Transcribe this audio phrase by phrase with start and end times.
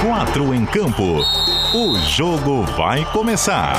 [0.00, 1.20] Quatro em campo.
[1.74, 3.74] O jogo vai começar.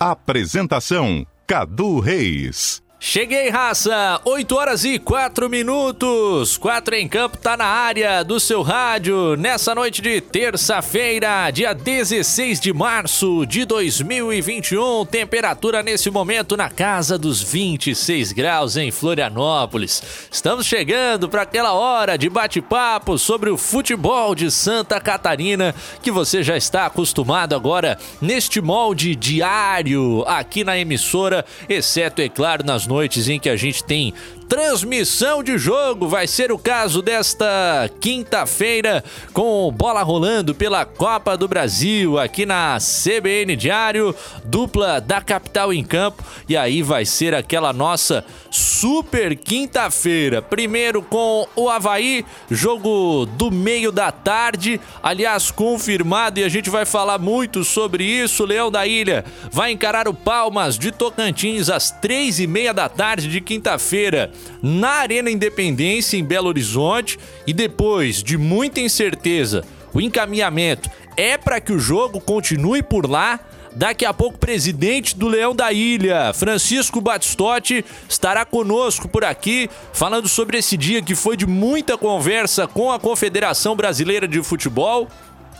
[0.00, 2.85] Apresentação: Cadu Reis.
[3.08, 4.20] Cheguei, raça!
[4.24, 6.56] 8 horas e 4 minutos.
[6.56, 12.58] 4 em campo tá na área do seu rádio nessa noite de terça-feira, dia 16
[12.58, 15.06] de março de 2021.
[15.06, 20.02] Temperatura nesse momento na casa dos 26 graus em Florianópolis.
[20.28, 26.42] Estamos chegando para aquela hora de bate-papo sobre o futebol de Santa Catarina que você
[26.42, 32.95] já está acostumado agora neste molde diário aqui na emissora, exceto, é claro, nas noites
[33.28, 34.12] em que a gente tem
[34.48, 36.08] transmissão de jogo.
[36.08, 42.78] Vai ser o caso desta quinta-feira, com bola rolando pela Copa do Brasil aqui na
[42.78, 46.24] CBN Diário, dupla da capital em campo.
[46.48, 50.40] E aí vai ser aquela nossa super quinta-feira.
[50.40, 56.84] Primeiro com o Havaí, jogo do meio da tarde, aliás, confirmado, e a gente vai
[56.84, 58.44] falar muito sobre isso.
[58.44, 63.28] Leão da Ilha vai encarar o Palmas de Tocantins às três e meia da tarde
[63.28, 64.30] de quinta-feira
[64.62, 71.60] na Arena Independência em Belo Horizonte e depois de muita incerteza, o encaminhamento é para
[71.60, 73.40] que o jogo continue por lá.
[73.74, 80.28] Daqui a pouco, presidente do Leão da Ilha, Francisco Batistotti, estará conosco por aqui, falando
[80.28, 85.08] sobre esse dia que foi de muita conversa com a Confederação Brasileira de Futebol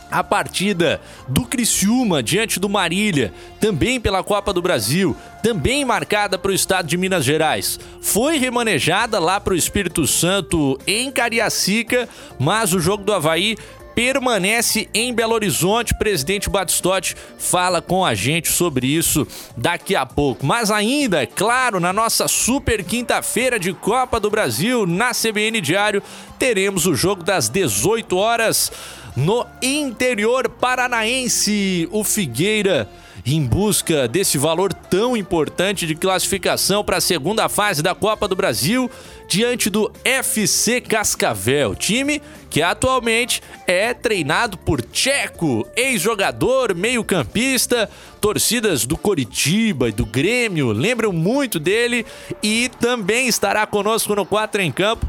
[0.09, 6.51] a partida do Criciúma diante do Marília, também pela Copa do Brasil, também marcada para
[6.51, 12.07] o estado de Minas Gerais, foi remanejada lá para o Espírito Santo em Cariacica,
[12.39, 13.57] mas o jogo do Havaí
[13.97, 15.97] permanece em Belo Horizonte.
[15.97, 20.45] presidente Batistotti fala com a gente sobre isso daqui a pouco.
[20.45, 26.03] Mas ainda, é claro, na nossa super quinta-feira de Copa do Brasil, na CBN Diário,
[26.37, 28.71] teremos o jogo das 18 horas
[29.17, 31.89] no interior paranaense.
[31.91, 32.87] O Figueira
[33.25, 38.35] em busca desse valor tão importante de classificação para a segunda fase da Copa do
[38.35, 38.89] Brasil
[39.27, 47.89] diante do FC Cascavel, time que atualmente é treinado por Checo, ex-jogador, meio-campista.
[48.21, 52.05] Torcidas do Coritiba e do Grêmio lembram muito dele
[52.41, 55.07] e também estará conosco no 4 em Campo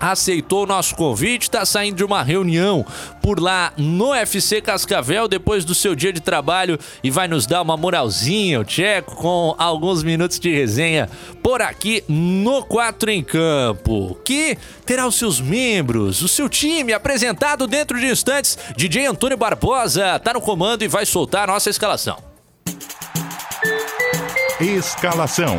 [0.00, 2.84] aceitou o nosso convite, está saindo de uma reunião
[3.22, 7.62] por lá no FC Cascavel depois do seu dia de trabalho e vai nos dar
[7.62, 11.08] uma moralzinha, o Tcheco, com alguns minutos de resenha
[11.42, 17.66] por aqui no 4 em Campo, que terá os seus membros, o seu time apresentado
[17.66, 18.58] dentro de instantes.
[18.76, 22.16] DJ Antônio Barbosa está no comando e vai soltar a nossa escalação.
[24.60, 25.58] Escalação.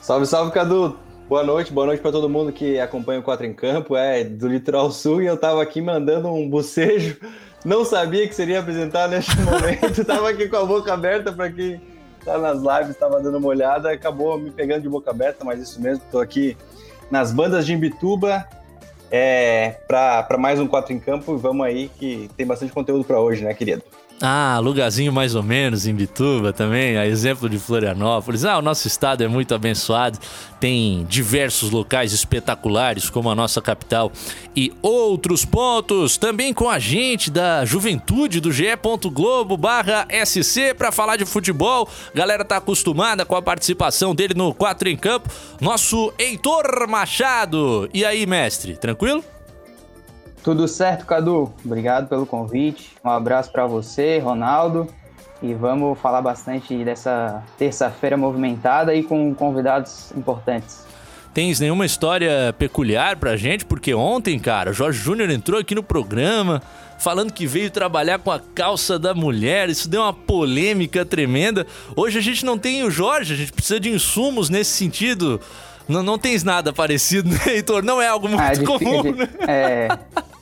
[0.02, 0.96] Salve, salve, Cadu.
[1.28, 4.46] Boa noite, boa noite para todo mundo que acompanha o Quatro em Campo, é do
[4.46, 7.18] Litoral Sul, e eu tava aqui mandando um bocejo
[7.66, 10.04] não sabia que seria apresentar neste momento.
[10.04, 11.80] Tava aqui com a boca aberta para quem
[12.24, 15.80] tá nas lives, estava dando uma olhada, acabou me pegando de boca aberta, mas isso
[15.80, 16.56] mesmo, estou aqui
[17.10, 18.46] nas bandas de Imbituba,
[19.10, 21.36] é, para mais um 4 em Campo.
[21.36, 23.82] Vamos aí que tem bastante conteúdo para hoje, né, querido?
[24.20, 28.46] Ah, lugarzinho mais ou menos em Bituba também, a exemplo de Florianópolis.
[28.46, 30.18] Ah, o nosso estado é muito abençoado,
[30.58, 34.10] tem diversos locais espetaculares, como a nossa capital
[34.54, 36.16] e outros pontos.
[36.16, 41.86] Também com a gente da juventude do ge.globo barra SC para falar de futebol.
[42.14, 45.28] Galera tá acostumada com a participação dele no 4 em Campo.
[45.60, 47.86] Nosso Heitor Machado.
[47.92, 49.22] E aí, mestre, tranquilo?
[50.46, 51.52] Tudo certo, Cadu?
[51.64, 52.92] Obrigado pelo convite.
[53.04, 54.86] Um abraço para você, Ronaldo.
[55.42, 60.86] E vamos falar bastante dessa terça-feira movimentada e com convidados importantes.
[61.34, 63.64] Tens nenhuma história peculiar pra gente?
[63.64, 66.62] Porque ontem, cara, o Jorge Júnior entrou aqui no programa
[66.96, 69.68] falando que veio trabalhar com a calça da mulher.
[69.68, 71.66] Isso deu uma polêmica tremenda.
[71.96, 75.40] Hoje a gente não tem o Jorge, a gente precisa de insumos nesse sentido.
[75.88, 77.82] Não, não tens nada parecido, né, Heitor?
[77.82, 79.28] Não é algo muito ah, é comum, né?
[79.46, 79.88] É,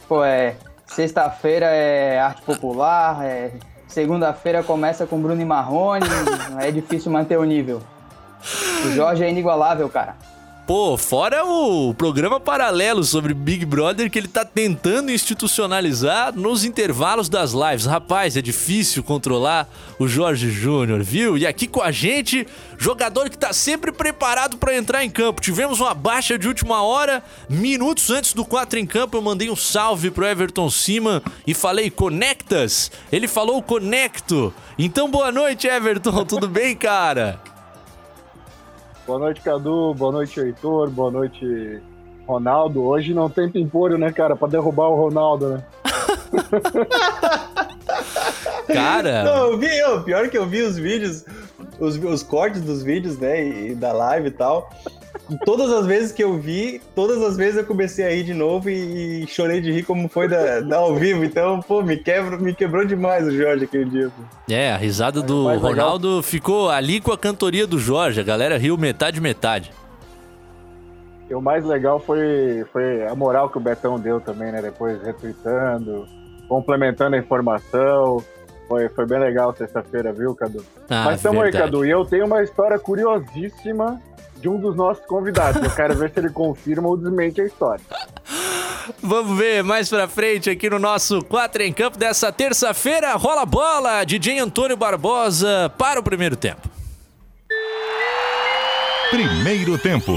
[0.09, 0.57] Pô, é.
[0.87, 3.53] Sexta-feira é arte popular, é,
[3.89, 6.07] segunda-feira começa com Bruno e Marrone,
[6.61, 7.81] é difícil manter o nível.
[8.85, 10.15] O Jorge é inigualável, cara.
[10.67, 17.29] Pô, fora o programa paralelo sobre Big Brother que ele tá tentando institucionalizar nos intervalos
[17.29, 17.85] das lives.
[17.85, 19.69] Rapaz, é difícil controlar
[19.99, 21.37] o Jorge Júnior, viu?
[21.37, 22.47] E aqui com a gente,
[22.79, 25.43] jogador que tá sempre preparado para entrar em campo.
[25.43, 29.57] Tivemos uma baixa de última hora, minutos antes do 4 em campo, eu mandei um
[29.57, 32.91] salve pro Everton Cima e falei conectas.
[33.13, 34.53] Ele falou conecto.
[34.79, 37.54] Então boa noite, Everton, tudo bem, cara?
[39.07, 39.95] Boa noite, Cadu.
[39.95, 40.91] Boa noite, Heitor.
[40.91, 41.83] Boa noite,
[42.27, 42.83] Ronaldo.
[42.83, 44.35] Hoje não tem pimpolho, né, cara?
[44.35, 45.65] Pra derrubar o Ronaldo, né?
[48.67, 49.25] cara.
[49.25, 51.25] Não, eu vi, eu, pior que eu vi os vídeos,
[51.79, 53.45] os, os cortes dos vídeos, né?
[53.45, 54.71] E, e da live e tal
[55.45, 58.69] todas as vezes que eu vi, todas as vezes eu comecei a rir de novo
[58.69, 61.25] e, e chorei de rir como foi da, da, ao vivo.
[61.25, 64.11] Então, pô, me, quebra, me quebrou demais o Jorge aquele dia.
[64.11, 64.53] Pô.
[64.53, 66.23] É, a risada do é Ronaldo legal.
[66.23, 68.21] ficou ali com a cantoria do Jorge.
[68.21, 69.73] A galera riu metade, metade.
[71.29, 74.61] E o mais legal foi, foi a moral que o Betão deu também, né?
[74.61, 76.07] Depois retweetando,
[76.49, 78.23] complementando a informação.
[78.69, 80.65] Foi, foi bem legal sexta-feira, viu, Cadu?
[80.89, 81.85] Ah, Mas estamos aí, Cadu.
[81.85, 84.01] E eu tenho uma história curiosíssima
[84.45, 85.63] de um dos nossos convidados.
[85.63, 87.83] Eu quero ver se ele confirma ou desmente a história.
[89.03, 93.15] Vamos ver mais pra frente aqui no nosso 4 em Campo dessa terça-feira.
[93.15, 96.69] Rola bola, DJ Antônio Barbosa para o primeiro tempo.
[99.11, 100.13] Primeiro tempo.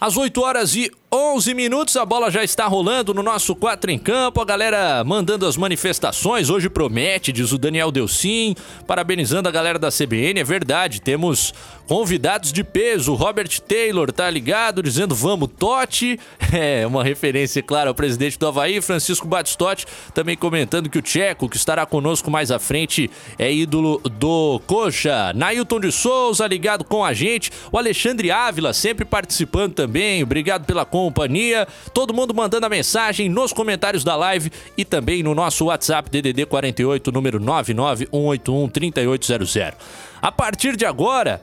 [0.00, 3.98] Às 8 horas e 11 minutos, a bola já está rolando no nosso 4 em
[3.98, 4.42] campo.
[4.42, 6.50] A galera mandando as manifestações.
[6.50, 8.54] Hoje promete, diz o Daniel Delcim.
[8.86, 10.40] Parabenizando a galera da CBN.
[10.40, 11.54] É verdade, temos
[11.86, 13.14] convidados de peso.
[13.14, 16.20] Robert Taylor tá ligado, dizendo vamos, Totti.
[16.50, 18.80] É uma referência, claro, ao presidente do Havaí.
[18.80, 19.84] Francisco Batistotti
[20.14, 25.30] também comentando que o Tcheco, que estará conosco mais à frente, é ídolo do Coxa.
[25.34, 27.50] Nailton de Souza ligado com a gente.
[27.70, 30.22] O Alexandre Ávila sempre participando também.
[30.22, 31.66] Obrigado pela companhia.
[31.94, 36.46] Todo mundo mandando a mensagem nos comentários da live e também no nosso WhatsApp DDD
[36.46, 39.78] 48, número 99181 3800.
[40.20, 41.40] A partir de agora,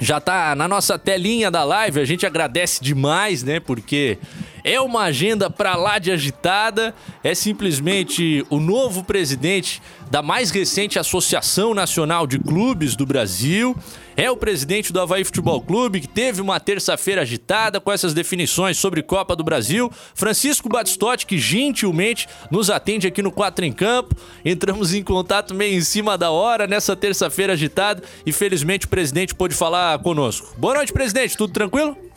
[0.00, 2.00] já tá na nossa telinha da live.
[2.00, 3.60] A gente agradece demais, né?
[3.60, 4.18] Porque
[4.64, 6.94] é uma agenda para lá de agitada.
[7.22, 13.76] É simplesmente o novo presidente da mais recente Associação Nacional de Clubes do Brasil.
[14.16, 18.76] É o presidente do Havaí Futebol Clube, que teve uma terça-feira agitada com essas definições
[18.76, 19.90] sobre Copa do Brasil.
[20.14, 24.14] Francisco Batistotti, que gentilmente nos atende aqui no 4 em Campo.
[24.44, 29.34] Entramos em contato meio em cima da hora nessa terça-feira agitada e felizmente o presidente
[29.34, 30.54] pôde falar conosco.
[30.58, 31.36] Boa noite, presidente.
[31.36, 32.09] Tudo tranquilo?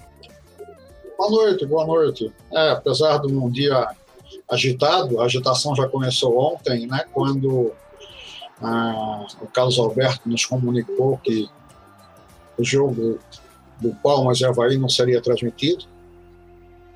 [1.18, 2.34] Boa noite, boa noite.
[2.52, 3.88] É, apesar de um dia
[4.50, 7.72] agitado, a agitação já começou ontem, né, quando
[8.62, 11.48] ah, o Carlos Alberto nos comunicou que
[12.58, 13.20] o jogo
[13.80, 15.86] do Palmas e Havaí não seria transmitido.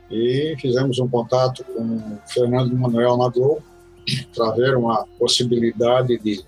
[0.09, 3.61] E fizemos um contato com o Fernando Manuel na Globo
[4.35, 6.43] para ver uma possibilidade de,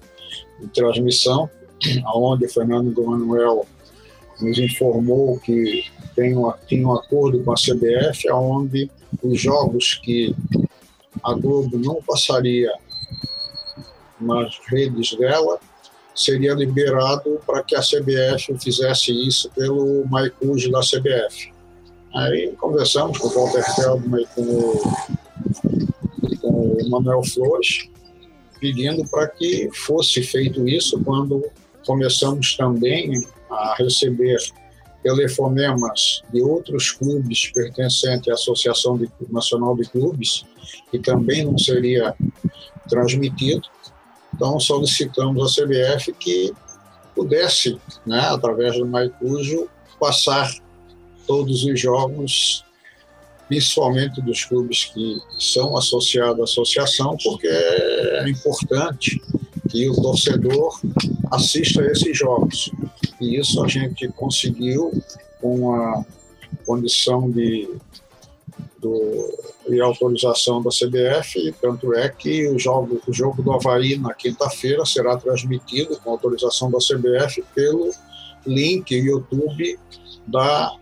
[0.59, 1.49] de transmissão,
[2.15, 3.65] onde o Fernando Manuel
[4.39, 5.85] nos informou que
[6.19, 8.91] tem um, tem um acordo com a CBF, onde
[9.23, 10.35] os jogos que
[11.23, 12.69] a Globo não passaria
[14.19, 15.57] nas redes dela,
[16.13, 21.53] seria liberado para que a CBF fizesse isso pelo MyCuj da CBF.
[22.13, 24.81] Aí conversamos com o Walter Feldman e com o,
[26.41, 27.87] com o Manuel Flores,
[28.59, 31.49] pedindo para que fosse feito isso quando
[31.85, 34.37] começamos também a receber
[35.09, 40.45] telefonemas de outros clubes pertencentes à Associação de, Nacional de Clubes,
[40.91, 42.15] que também não seria
[42.87, 43.67] transmitido.
[44.33, 46.53] Então, solicitamos à CBF que
[47.15, 49.67] pudesse, né, através do Maicujo,
[49.99, 50.53] passar
[51.25, 52.63] todos os jogos,
[53.47, 59.19] principalmente dos clubes que são associados à associação, porque é importante
[59.69, 60.79] que o torcedor
[61.31, 62.71] assista a esses jogos.
[63.19, 64.91] E isso a gente conseguiu
[65.41, 66.05] com a
[66.65, 67.69] condição de,
[68.79, 69.33] do,
[69.67, 74.85] de autorização da CBF, tanto é que o jogo, o jogo do Havaí na quinta-feira
[74.85, 77.91] será transmitido com autorização da CBF pelo
[78.45, 79.77] link YouTube
[80.27, 80.75] da,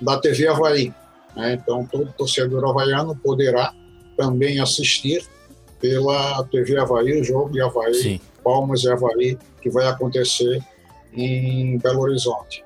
[0.00, 0.92] da TV Havaí.
[1.36, 1.54] Né?
[1.54, 3.74] Então, todo torcedor havaiano poderá
[4.16, 5.24] também assistir
[5.80, 8.20] pela TV Havaí, o jogo de Havaí, Sim.
[8.44, 10.62] Palmas e Havaí, que vai acontecer
[11.14, 12.64] em Belo Horizonte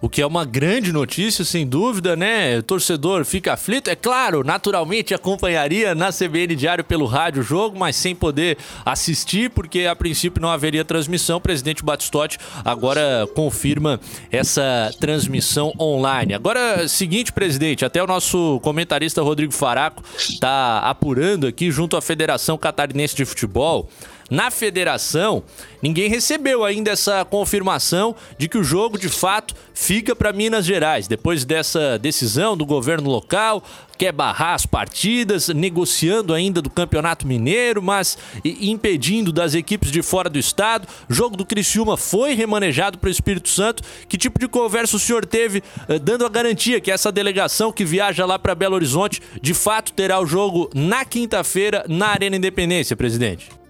[0.00, 2.58] o que é uma grande notícia, sem dúvida, né?
[2.58, 3.88] O torcedor fica aflito.
[3.88, 9.50] É claro, naturalmente acompanharia na CBN Diário pelo rádio o jogo, mas sem poder assistir,
[9.50, 11.38] porque a princípio não haveria transmissão.
[11.38, 14.00] O presidente Batistotti agora confirma
[14.30, 16.34] essa transmissão online.
[16.34, 22.58] Agora, seguinte, presidente, até o nosso comentarista Rodrigo Faraco está apurando aqui junto à Federação
[22.58, 23.88] Catarinense de Futebol
[24.30, 25.44] na federação,
[25.80, 31.06] ninguém recebeu ainda essa confirmação de que o jogo de fato fica para Minas Gerais.
[31.06, 33.62] Depois dessa decisão do governo local,
[33.96, 40.28] quer barrar as partidas, negociando ainda do Campeonato Mineiro, mas impedindo das equipes de fora
[40.28, 40.88] do estado.
[41.08, 43.82] O jogo do Criciúma foi remanejado para o Espírito Santo.
[44.08, 47.84] Que tipo de conversa o senhor teve eh, dando a garantia que essa delegação que
[47.84, 52.96] viaja lá para Belo Horizonte de fato terá o jogo na quinta-feira na Arena Independência,
[52.96, 53.65] presidente?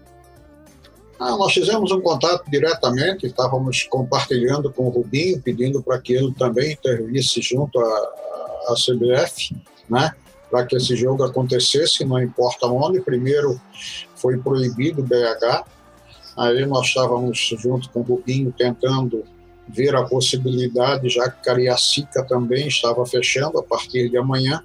[1.19, 6.33] Ah, nós fizemos um contato diretamente, estávamos compartilhando com o Rubinho, pedindo para que ele
[6.35, 8.15] também intervisse junto à,
[8.69, 9.57] à CBF,
[9.89, 10.13] né,
[10.51, 13.01] para que esse jogo acontecesse, não importa onde.
[13.01, 13.59] Primeiro
[14.15, 15.65] foi proibido o BH,
[16.37, 19.25] aí nós estávamos junto com o Rubinho tentando
[19.67, 24.63] ver a possibilidade, já que Cariacica também estava fechando a partir de amanhã,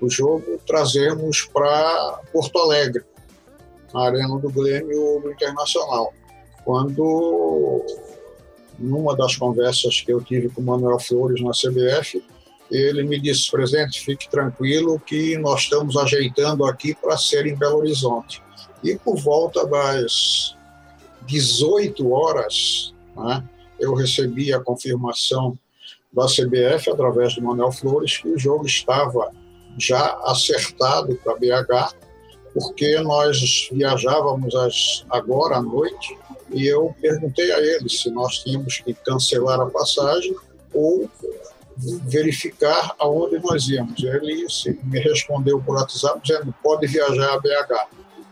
[0.00, 3.04] o jogo trazermos para Porto Alegre
[3.92, 6.12] na Arena do Grêmio Internacional.
[6.64, 7.84] Quando,
[8.78, 12.22] numa das conversas que eu tive com o Manuel Flores na CBF,
[12.70, 17.78] ele me disse, presidente, fique tranquilo que nós estamos ajeitando aqui para ser em Belo
[17.78, 18.42] Horizonte.
[18.82, 20.56] E por volta das
[21.26, 23.44] 18 horas, né,
[23.78, 25.58] eu recebi a confirmação
[26.12, 29.30] da CBF, através do Manuel Flores, que o jogo estava
[29.78, 31.94] já acertado para BH
[32.54, 36.16] porque nós viajávamos às, agora à noite
[36.50, 40.34] e eu perguntei a ele se nós tínhamos que cancelar a passagem
[40.72, 41.08] ou
[41.76, 44.02] verificar aonde nós íamos.
[44.02, 44.46] Ele
[44.84, 47.88] me respondeu por WhatsApp dizendo pode viajar a BH.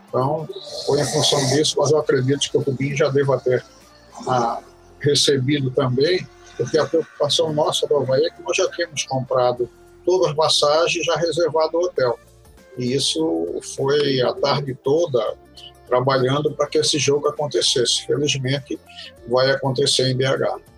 [0.07, 0.47] Então,
[0.85, 3.65] foi em função disso, mas eu acredito que o Rubinho já deva ter
[4.27, 4.61] ah,
[4.99, 9.69] recebido também, porque a preocupação nossa do Havaí é que nós já tínhamos comprado
[10.05, 12.19] todas as passagens já reservado o hotel.
[12.81, 15.35] E isso foi a tarde toda
[15.87, 18.07] trabalhando para que esse jogo acontecesse.
[18.07, 18.79] Felizmente,
[19.27, 20.70] vai acontecer em BH.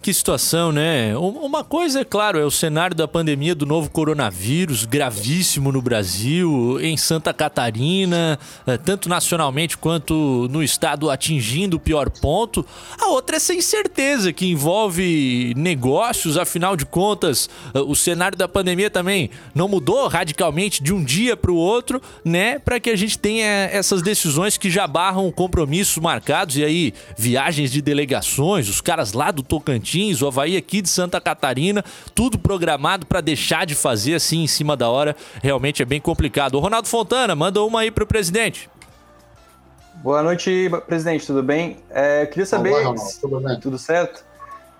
[0.00, 1.16] Que situação, né?
[1.16, 6.78] Uma coisa, é claro, é o cenário da pandemia do novo coronavírus, gravíssimo no Brasil,
[6.80, 12.64] em Santa Catarina, eh, tanto nacionalmente quanto no estado atingindo o pior ponto.
[12.96, 18.46] A outra é essa incerteza que envolve negócios, afinal de contas, eh, o cenário da
[18.46, 22.60] pandemia também não mudou radicalmente de um dia para o outro, né?
[22.60, 27.72] Para que a gente tenha essas decisões que já barram compromissos marcados e aí viagens
[27.72, 31.82] de delegações, os caras lá do Tocantins Tocantins, o Havaí aqui de Santa Catarina,
[32.14, 36.56] tudo programado para deixar de fazer assim em cima da hora, realmente é bem complicado.
[36.56, 38.68] O Ronaldo Fontana, manda uma aí para o presidente.
[39.96, 41.78] Boa noite, presidente, tudo bem?
[41.90, 42.70] É, queria saber.
[42.70, 43.60] Olá, Ronaldo, tudo bem?
[43.60, 44.24] Tudo certo?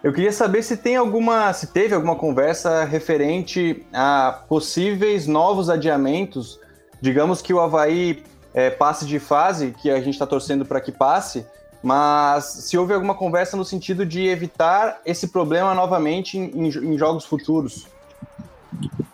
[0.03, 6.61] Eu queria saber se tem alguma, se teve alguma conversa referente a possíveis novos adiamentos.
[7.01, 8.23] Digamos que o Havaí
[8.55, 11.45] é, passe de fase, que a gente está torcendo para que passe,
[11.83, 17.25] mas se houve alguma conversa no sentido de evitar esse problema novamente em, em jogos
[17.25, 17.87] futuros?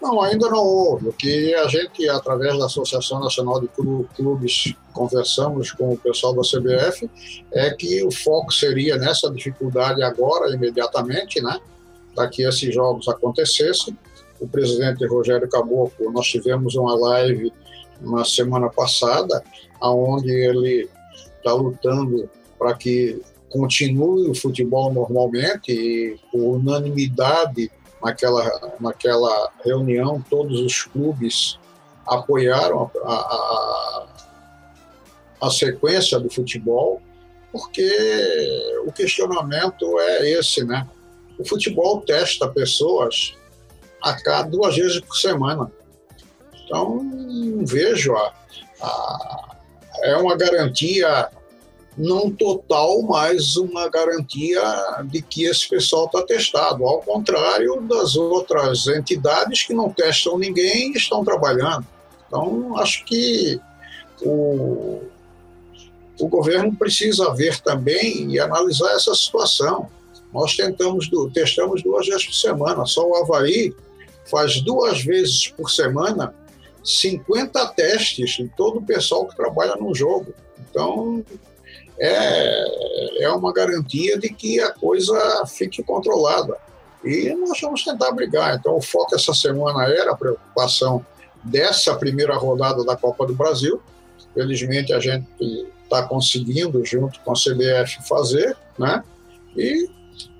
[0.00, 1.08] Não, ainda não houve.
[1.08, 3.68] O que a gente, através da Associação Nacional de
[4.14, 7.08] Clubes, conversamos com o pessoal da CBF,
[7.52, 11.58] é que o foco seria nessa dificuldade agora, imediatamente, né?
[12.14, 13.96] Para que esses jogos acontecessem.
[14.40, 17.50] O presidente Rogério Caboclo, nós tivemos uma live
[18.00, 19.42] na semana passada,
[19.80, 20.88] onde ele
[21.38, 23.20] está lutando para que
[23.50, 27.70] continue o futebol normalmente e por unanimidade
[28.02, 31.58] naquela, naquela reunião todos os clubes
[32.06, 34.06] apoiaram a, a,
[35.42, 37.00] a sequência do futebol
[37.52, 37.88] porque
[38.84, 40.88] o questionamento é esse, né?
[41.38, 43.36] O futebol testa pessoas
[44.02, 45.70] a cada duas vezes por semana.
[46.64, 47.00] Então,
[47.64, 48.34] vejo a,
[48.82, 49.54] a
[50.02, 51.30] é uma garantia
[51.96, 54.62] não total, mas uma garantia
[55.04, 60.92] de que esse pessoal está testado, ao contrário das outras entidades que não testam ninguém
[60.92, 61.86] e estão trabalhando.
[62.26, 63.60] Então, acho que
[64.22, 65.02] o,
[66.18, 69.88] o governo precisa ver também e analisar essa situação.
[70.32, 73.72] Nós tentamos, testamos duas vezes por semana, só o Havaí
[74.28, 76.34] faz duas vezes por semana
[76.82, 80.34] 50 testes em todo o pessoal que trabalha no jogo.
[80.58, 81.24] Então,
[81.98, 86.56] é, é uma garantia de que a coisa fique controlada.
[87.04, 88.56] E nós vamos tentar brigar.
[88.56, 91.04] Então, o foco essa semana era a preocupação
[91.42, 93.80] dessa primeira rodada da Copa do Brasil.
[94.32, 95.26] Felizmente, a gente
[95.84, 99.04] está conseguindo, junto com a CBF, fazer, né?
[99.56, 99.88] E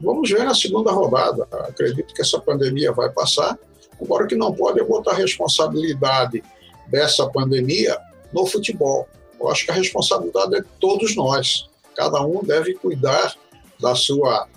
[0.00, 1.46] vamos ver na segunda rodada.
[1.68, 3.58] Acredito que essa pandemia vai passar.
[4.00, 6.42] Agora, o que não pode é botar a responsabilidade
[6.88, 7.96] dessa pandemia
[8.32, 9.06] no futebol.
[9.44, 11.68] Eu acho que a responsabilidade é de todos nós.
[11.94, 13.34] Cada um deve cuidar
[13.78, 14.48] da sua,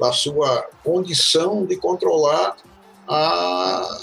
[0.00, 2.56] da sua condição de controlar
[3.06, 3.98] a,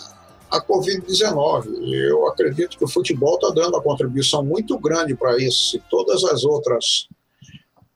[0.51, 1.91] a Covid-19.
[1.91, 5.71] Eu acredito que o futebol está dando uma contribuição muito grande para isso.
[5.71, 7.07] Se todas as outras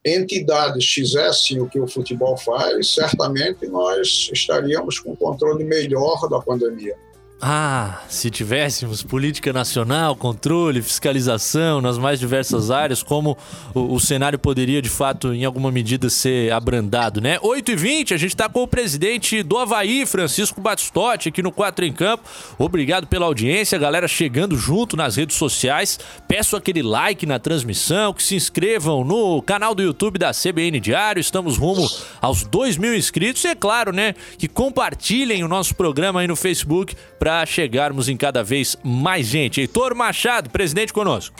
[0.04, 6.40] entidades fizessem o que o futebol faz, certamente nós estaríamos com um controle melhor da
[6.40, 6.96] pandemia.
[7.38, 13.36] Ah, se tivéssemos política nacional, controle, fiscalização nas mais diversas áreas, como
[13.74, 17.38] o, o cenário poderia de fato, em alguma medida, ser abrandado, né?
[17.42, 21.52] 8 e 20 a gente está com o presidente do Havaí, Francisco Batistotti, aqui no
[21.52, 22.24] 4 em Campo.
[22.58, 26.00] Obrigado pela audiência, galera chegando junto nas redes sociais.
[26.26, 31.20] Peço aquele like na transmissão, que se inscrevam no canal do YouTube da CBN Diário.
[31.20, 31.86] Estamos rumo
[32.18, 36.34] aos 2 mil inscritos e, é claro, né, que compartilhem o nosso programa aí no
[36.34, 39.60] Facebook para chegarmos em cada vez mais gente.
[39.60, 41.34] Heitor Machado, presidente conosco.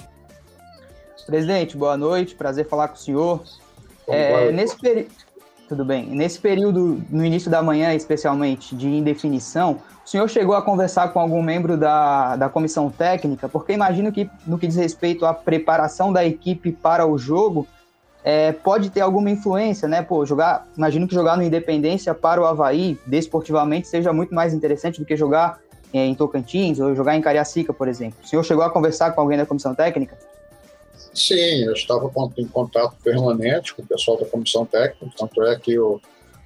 [1.25, 3.45] Presidente, boa noite, prazer falar com o senhor.
[4.09, 5.11] É, nesse período.
[5.69, 6.07] Tudo bem.
[6.07, 11.21] Nesse período, no início da manhã, especialmente de indefinição, o senhor chegou a conversar com
[11.21, 13.49] algum membro da, da comissão técnica?
[13.49, 17.65] Porque imagino que, no que diz respeito à preparação da equipe para o jogo,
[18.25, 20.03] é, pode ter alguma influência, né?
[20.03, 20.67] Pô, jogar.
[20.77, 25.17] Imagino que jogar no Independência para o Havaí, desportivamente, seja muito mais interessante do que
[25.17, 25.61] jogar
[25.93, 28.19] em Tocantins ou jogar em Cariacica, por exemplo.
[28.23, 30.17] O senhor chegou a conversar com alguém da comissão técnica?
[31.15, 35.79] Sim, eu estava em contato permanente com o pessoal da comissão técnica, tanto é que
[35.79, 36.01] o,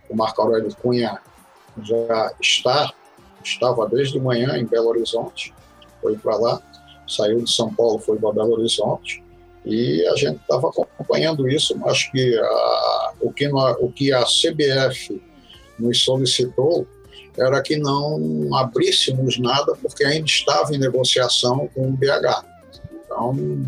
[0.08, 1.18] o Marco Aurélio Cunha
[1.82, 2.92] já está,
[3.42, 5.52] estava desde manhã em Belo Horizonte,
[6.00, 6.62] foi para lá,
[7.08, 9.22] saiu de São Paulo, foi para Belo Horizonte,
[9.64, 15.20] e a gente estava acompanhando isso, mas que a, o, que o que a CBF
[15.78, 16.86] nos solicitou
[17.38, 22.44] era que não abríssemos nada, porque ainda estava em negociação com o BH.
[23.04, 23.66] Então,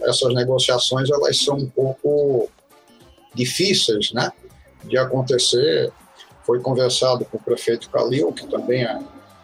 [0.00, 2.48] essas negociações elas são um pouco
[3.34, 4.30] difíceis né,
[4.84, 5.92] de acontecer.
[6.44, 8.98] Foi conversado com o prefeito Calil, que também é,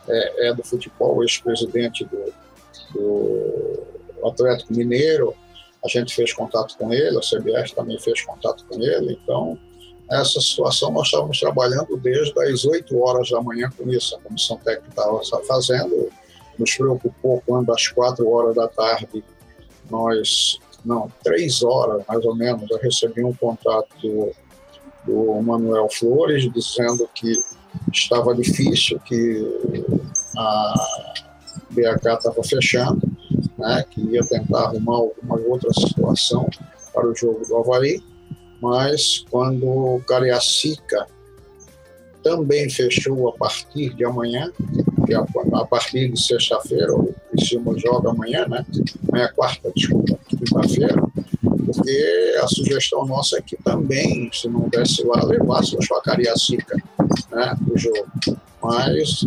[0.08, 2.32] é, é do futebol, ex-presidente do,
[2.92, 5.34] do Atlético Mineiro.
[5.84, 9.18] A gente fez contato com ele, a CBF também fez contato com ele.
[9.22, 9.58] Então,
[10.12, 14.14] essa situação nós estávamos trabalhando desde as 8 horas da manhã com isso.
[14.14, 16.10] A comissão técnica estava fazendo,
[16.58, 19.24] nos preocupou quando às 4 horas da tarde
[19.90, 24.32] nós, não, 3 horas mais ou menos, eu recebi um contato do,
[25.04, 27.32] do Manuel Flores dizendo que
[27.90, 29.42] estava difícil, que
[30.36, 30.74] a
[31.70, 33.00] BH estava fechando,
[33.56, 36.48] né, que ia tentar arrumar alguma outra situação
[36.92, 38.11] para o jogo do Havaí
[38.62, 41.08] mas quando o Cariacica
[42.22, 44.52] também fechou a partir de amanhã,
[45.04, 48.64] que é a, partir de sexta-feira, o Criciúma joga amanhã, né?
[49.08, 50.94] Amanhã é quarta, desculpa, quinta-feira,
[51.42, 56.76] porque a sugestão nossa é que também, se não desse lá, levasse a Cariacica,
[57.32, 58.06] né, do jogo.
[58.62, 59.26] Mas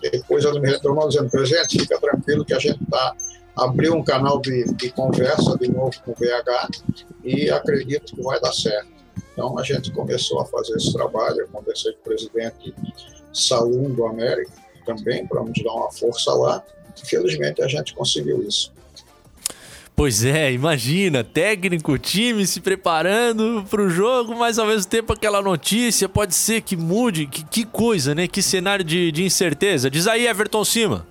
[0.00, 3.16] depois ela me retornou dizendo, presidente, fica tranquilo que a gente está
[3.56, 6.82] abriu um canal de, de conversa de novo com o BH
[7.24, 8.88] e acredito que vai dar certo.
[9.32, 12.74] Então a gente começou a fazer esse trabalho, eu conversei com o presidente
[13.32, 14.52] Salum do América
[14.84, 16.62] também para nos dar uma força lá.
[17.04, 18.72] Felizmente a gente conseguiu isso.
[19.94, 25.40] Pois é, imagina, técnico, time se preparando para o jogo, mas ao mesmo tempo aquela
[25.40, 27.26] notícia pode ser que mude.
[27.26, 28.28] Que, que coisa, né?
[28.28, 29.90] Que cenário de, de incerteza.
[29.90, 31.06] Diz aí, Everton Cima.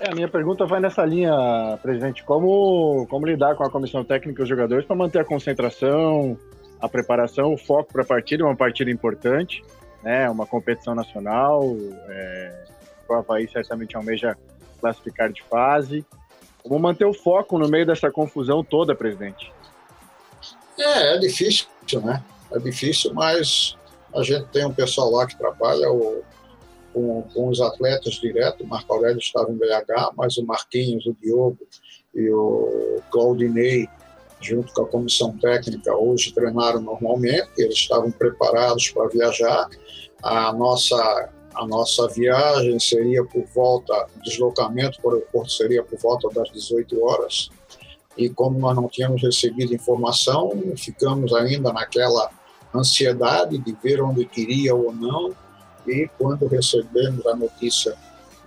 [0.00, 1.32] É, a minha pergunta vai nessa linha,
[1.80, 2.24] presidente.
[2.24, 6.36] Como, como lidar com a comissão técnica e os jogadores para manter a concentração,
[6.80, 9.62] a preparação, o foco para a partida, uma partida importante,
[10.02, 10.28] né?
[10.28, 11.76] Uma competição nacional.
[12.08, 12.64] É,
[13.08, 14.36] o Havaí certamente almeja
[14.80, 16.04] classificar de fase.
[16.62, 19.52] Como manter o foco no meio dessa confusão toda, presidente?
[20.78, 21.68] É, é difícil,
[22.02, 22.22] né?
[22.50, 23.76] É difícil, mas
[24.14, 26.22] a gente tem um pessoal lá que trabalha, o
[26.94, 28.62] com, com os atletas direto.
[28.62, 31.58] O Marco Aurélio estava em BH, mas o Marquinhos, o Diogo
[32.14, 33.88] e o Claudinei,
[34.40, 37.50] junto com a comissão técnica, hoje treinaram normalmente.
[37.58, 39.68] Eles estavam preparados para viajar.
[40.22, 46.28] A nossa a nossa viagem seria por volta, deslocamento para o aeroporto seria por volta
[46.30, 47.48] das 18 horas.
[48.16, 52.28] E como nós não tínhamos recebido informação, ficamos ainda naquela
[52.74, 55.32] ansiedade de ver onde queria ou não
[55.86, 57.94] e quando recebemos a notícia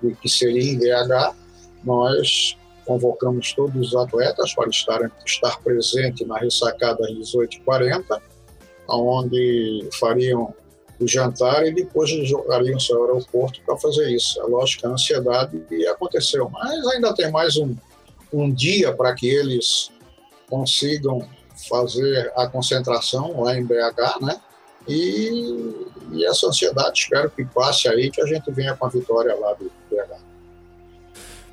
[0.02, 1.36] de que seria em BH,
[1.84, 8.21] nós convocamos todos os atletas para estar, estar presente na ressacada às 18h40,
[8.89, 10.54] onde fariam
[11.00, 14.39] o jantar e depois jogariam seu aeroporto para fazer isso.
[14.41, 17.76] É lógico que a ansiedade aconteceu, mas ainda tem mais um,
[18.34, 19.91] um dia para que eles
[20.50, 21.28] consigam
[21.69, 24.39] fazer a concentração lá em BH, né?
[24.88, 29.36] E, e essa ansiedade, espero que passe aí, que a gente venha com a vitória
[29.36, 29.71] lá do.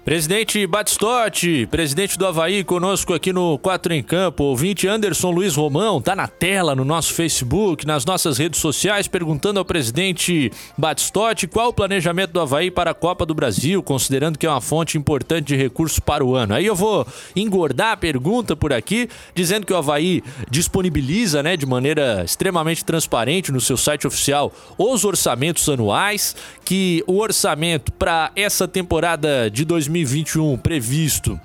[0.04, 4.44] Presidente Batistotti, presidente do Havaí, conosco aqui no Quatro em Campo.
[4.44, 9.58] Ouvinte Anderson Luiz Romão, tá na tela no nosso Facebook, nas nossas redes sociais, perguntando
[9.58, 14.44] ao presidente Batistotti qual o planejamento do Havaí para a Copa do Brasil, considerando que
[14.44, 16.52] é uma fonte importante de recursos para o ano.
[16.52, 21.64] Aí eu vou engordar a pergunta por aqui, dizendo que o Havaí disponibiliza, né, de
[21.64, 28.68] maneira extremamente transparente no seu site oficial os orçamentos anuais, que o orçamento para essa
[28.68, 31.38] temporada de 2020 2021 previsto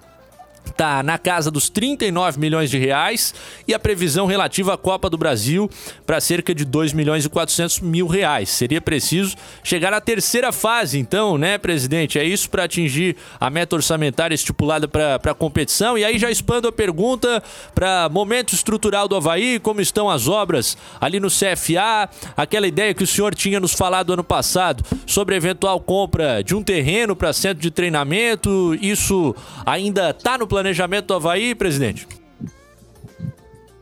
[0.69, 3.34] está na casa dos 39 milhões de reais
[3.67, 5.69] e a previsão relativa à Copa do Brasil
[6.05, 8.49] para cerca de 2 milhões e 400 mil reais.
[8.49, 12.17] Seria preciso chegar à terceira fase, então, né, presidente?
[12.17, 15.97] É isso para atingir a meta orçamentária estipulada para a competição.
[15.97, 17.43] E aí já expando a pergunta
[17.75, 23.03] para momento estrutural do Havaí, como estão as obras ali no CFA, aquela ideia que
[23.03, 27.62] o senhor tinha nos falado ano passado sobre eventual compra de um terreno para centro
[27.62, 28.75] de treinamento.
[28.82, 32.07] Isso ainda está no planejamento planejamento do Havaí, presidente?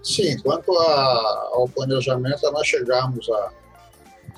[0.04, 3.52] Sim, quanto a, ao planejamento, é nós chegarmos à,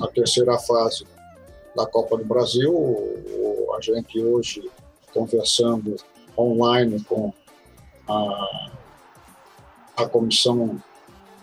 [0.01, 1.05] à terceira fase
[1.75, 2.73] da Copa do Brasil.
[2.73, 4.69] O, a gente hoje
[5.13, 5.97] conversando
[6.37, 7.33] online com
[8.07, 8.71] a,
[9.97, 10.81] a comissão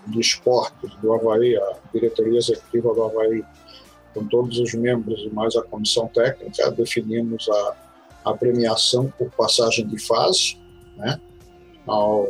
[0.06, 3.44] de esportes do Havaí, a diretoria executiva do Havaí,
[4.14, 7.76] com todos os membros e mais a comissão técnica, definimos a,
[8.24, 10.65] a premiação por passagem de fase
[10.96, 11.20] né,
[11.86, 12.26] ao,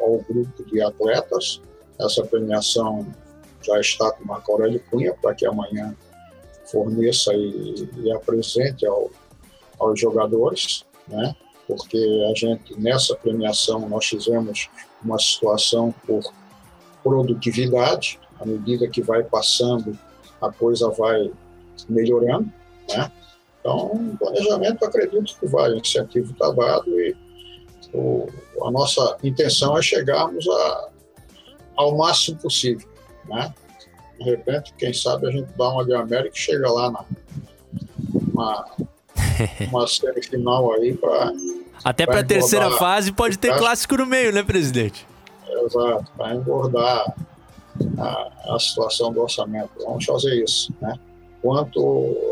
[0.00, 1.60] ao grupo de atletas.
[1.98, 3.06] Essa premiação
[3.62, 5.96] já está com Marco Aurélio Cunha para que amanhã
[6.66, 9.10] forneça e, e apresente ao,
[9.78, 11.34] aos jogadores, né?
[11.68, 11.98] porque
[12.30, 14.70] a gente, nessa premiação, nós fizemos
[15.04, 16.32] uma situação por
[17.02, 19.96] produtividade, à medida que vai passando,
[20.40, 21.30] a coisa vai
[21.88, 22.50] melhorando,
[22.88, 23.12] né?
[23.60, 27.14] Então, planejamento, acredito que vai, incentivo está dado e
[27.92, 28.28] o,
[28.62, 30.88] a nossa intenção é chegarmos a,
[31.76, 32.88] ao máximo possível,
[33.26, 33.52] né?
[34.18, 37.04] De repente, quem sabe a gente dá uma de América e chega lá na
[38.32, 38.66] uma,
[39.70, 41.32] uma série final aí para
[41.84, 45.06] até para a terceira fase pode ter clássico no meio, né, presidente?
[45.48, 47.14] Exato, para engordar
[47.96, 49.70] a, a situação do orçamento.
[49.84, 50.98] Vamos fazer isso, né?
[51.40, 51.80] Quanto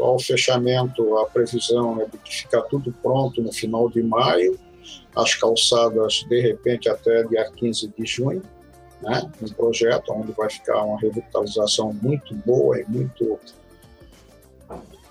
[0.03, 4.59] ao fechamento, a previsão é de ficar tudo pronto no final de maio
[5.17, 8.43] as calçadas, de repente, até dia 15 de junho,
[9.01, 9.31] né?
[9.43, 13.39] um projeto onde vai ficar uma revitalização muito boa e muito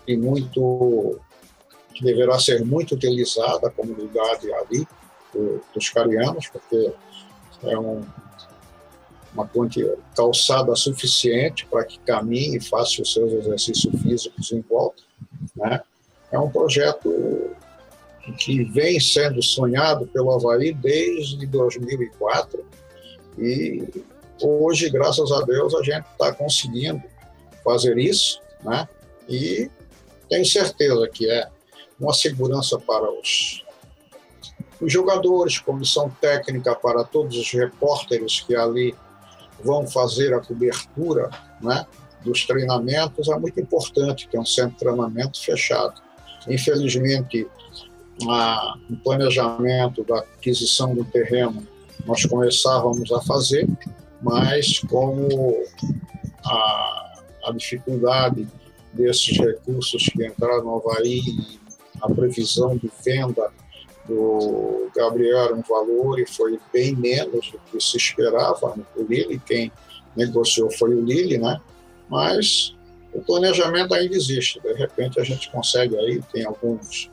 [0.08, 1.20] e muito
[1.94, 4.88] que deverá ser muito utilizada a comunidade ali
[5.34, 6.94] do, dos carianos, porque
[7.64, 8.04] é um,
[9.34, 9.50] uma
[10.16, 15.02] calçada suficiente para que caminhe e faça os seus exercícios físicos em volta.
[15.56, 15.82] Né?
[16.32, 17.56] É um projeto
[18.34, 22.66] que vem sendo sonhado pelo Havaí desde 2004
[23.38, 23.84] e
[24.42, 27.04] hoje, graças a Deus, a gente está conseguindo
[27.64, 28.88] fazer isso, né?
[29.28, 29.70] E
[30.30, 31.48] tenho certeza que é
[32.00, 33.64] uma segurança para os,
[34.82, 38.96] os jogadores, comissão técnica para todos os repórteres que ali
[39.64, 41.30] vão fazer a cobertura
[41.62, 41.86] né,
[42.24, 46.02] dos treinamentos, é muito importante ter um centro de treinamento fechado.
[46.48, 47.48] Infelizmente,
[48.30, 51.66] a, o planejamento da aquisição do terreno
[52.06, 53.68] nós começávamos a fazer,
[54.22, 55.28] mas como
[56.46, 58.48] a, a dificuldade
[58.94, 61.22] desses recursos que entraram no Havaí,
[62.02, 63.52] a previsão de venda
[64.08, 68.76] do Gabriel era um valor e foi bem menos do que se esperava.
[68.96, 69.72] O Lili, quem
[70.16, 71.60] negociou foi o Lili, né?
[72.10, 72.76] Mas
[73.14, 74.60] o planejamento ainda existe.
[74.62, 77.10] De repente a gente consegue aí, tem alguns,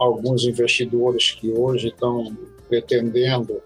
[0.00, 2.34] alguns investidores que hoje estão
[2.68, 3.60] pretendendo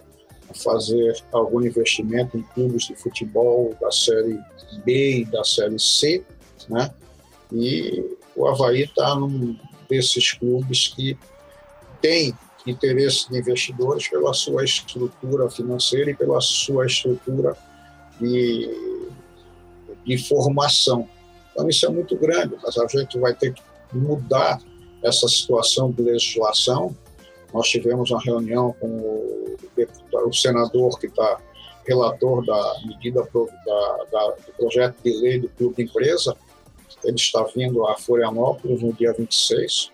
[0.63, 4.41] fazer algum investimento em clubes de futebol da Série
[4.85, 6.25] B e da Série C,
[6.69, 6.93] né?
[7.53, 9.57] E o Havaí está num
[9.89, 11.17] desses clubes que
[12.03, 12.35] tem
[12.67, 17.57] interesse de investidores pela sua estrutura financeira e pela sua estrutura
[18.21, 18.71] de,
[20.05, 21.09] de formação.
[21.53, 24.61] Então, isso é muito grande, mas a gente vai ter que mudar
[25.05, 26.97] essa situação de legislação.
[27.53, 29.57] Nós tivemos uma reunião com o,
[30.27, 31.39] o senador que está
[31.87, 36.37] relator da medida da, da, do projeto de lei do Clube Empresa,
[37.05, 39.93] ele está vindo a Florianópolis no dia 26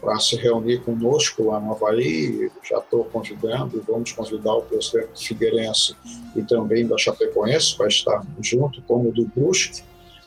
[0.00, 2.50] para se reunir conosco lá no Havaí.
[2.68, 5.96] Já estou convidando, vamos convidar o presidente Figueirense
[6.34, 9.82] e também da Chapecoense para estar junto, como do Brusque,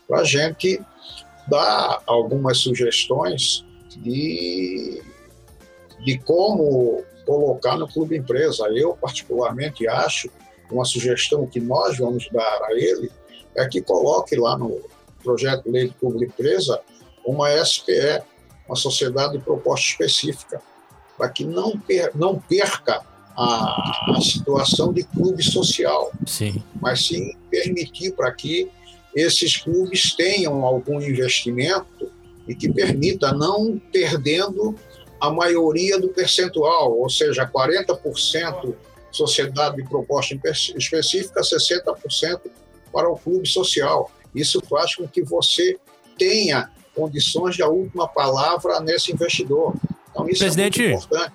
[0.07, 0.81] para a gente
[1.47, 3.65] dar algumas sugestões
[3.99, 5.01] de,
[6.03, 8.67] de como colocar no clube empresa.
[8.73, 10.29] Eu, particularmente, acho
[10.71, 13.11] uma sugestão que nós vamos dar a ele
[13.55, 14.81] é que coloque lá no,
[15.21, 16.81] projeto de lei de pública empresa
[17.25, 18.21] uma SPE,
[18.67, 20.61] uma sociedade de proposta específica,
[21.17, 23.01] para que não, per, não perca
[23.37, 26.61] a, a, situação de clube social, sim.
[26.81, 28.69] mas sim permitir para que
[29.15, 32.11] esses clubes tenham algum investimento
[32.51, 34.75] e que permita não perdendo
[35.19, 38.75] a maioria do percentual, ou seja, 40%
[39.09, 40.37] sociedade de proposta
[40.75, 42.41] específica, 60%
[42.91, 44.11] para o clube social.
[44.33, 45.77] Isso faz com que você
[46.17, 49.75] tenha condições de a última palavra nesse investidor.
[50.09, 50.81] Então, isso Presidente.
[50.83, 51.33] é muito importante.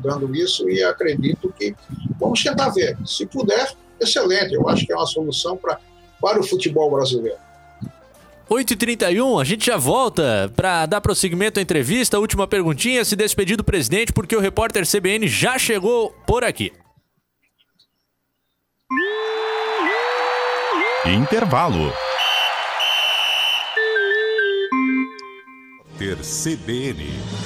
[0.00, 1.74] Dando isso e acredito que
[2.18, 2.98] vamos tentar ver.
[3.06, 4.52] Se puder, excelente.
[4.52, 5.78] Eu acho que é uma solução pra,
[6.20, 7.38] para o futebol brasileiro.
[8.48, 12.18] 8h31, a gente já volta para dar prosseguimento à entrevista.
[12.18, 16.72] Última perguntinha, se despedir do presidente, porque o repórter CBN já chegou por aqui.
[21.06, 21.92] Intervalo.
[25.98, 27.43] Ter CBN.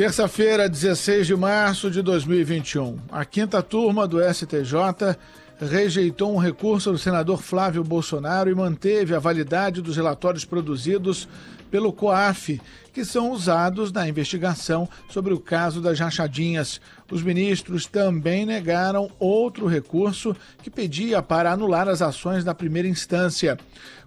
[0.00, 2.96] Terça-feira, 16 de março de 2021.
[3.12, 5.14] A quinta turma do STJ
[5.60, 11.28] rejeitou um recurso do senador Flávio Bolsonaro e manteve a validade dos relatórios produzidos
[11.70, 12.58] pelo COAF,
[12.94, 16.80] que são usados na investigação sobre o caso das rachadinhas.
[17.12, 23.58] Os ministros também negaram outro recurso que pedia para anular as ações da primeira instância.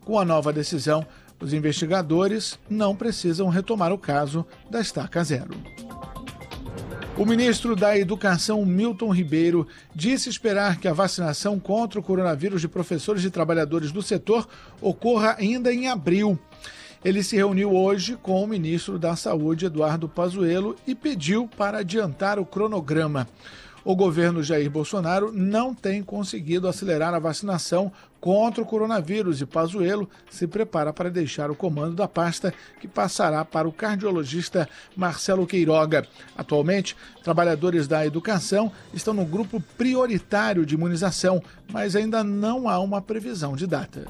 [0.03, 1.05] Com a nova decisão,
[1.43, 5.53] os investigadores não precisam retomar o caso da estaca zero.
[7.15, 12.67] O ministro da Educação, Milton Ribeiro, disse esperar que a vacinação contra o coronavírus de
[12.67, 14.47] professores e trabalhadores do setor
[14.81, 16.39] ocorra ainda em abril.
[17.05, 22.39] Ele se reuniu hoje com o ministro da Saúde, Eduardo Pazuello, e pediu para adiantar
[22.39, 23.27] o cronograma.
[23.85, 27.91] O governo Jair Bolsonaro não tem conseguido acelerar a vacinação
[28.21, 33.43] contra o coronavírus e Pazuello se prepara para deixar o comando da pasta, que passará
[33.43, 36.07] para o cardiologista Marcelo Queiroga.
[36.37, 43.01] Atualmente, trabalhadores da educação estão no grupo prioritário de imunização, mas ainda não há uma
[43.01, 44.07] previsão de data.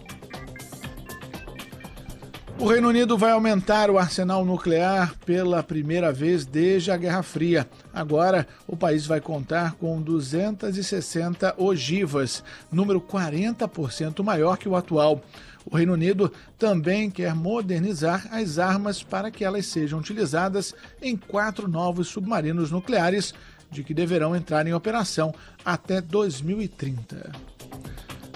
[2.59, 7.67] O Reino Unido vai aumentar o arsenal nuclear pela primeira vez desde a Guerra Fria.
[7.91, 15.21] Agora, o país vai contar com 260 ogivas, número 40% maior que o atual.
[15.65, 21.67] O Reino Unido também quer modernizar as armas para que elas sejam utilizadas em quatro
[21.67, 23.33] novos submarinos nucleares,
[23.71, 25.33] de que deverão entrar em operação
[25.65, 27.31] até 2030.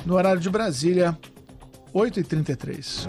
[0.06, 1.18] No horário de Brasília,
[1.94, 3.06] 8h33.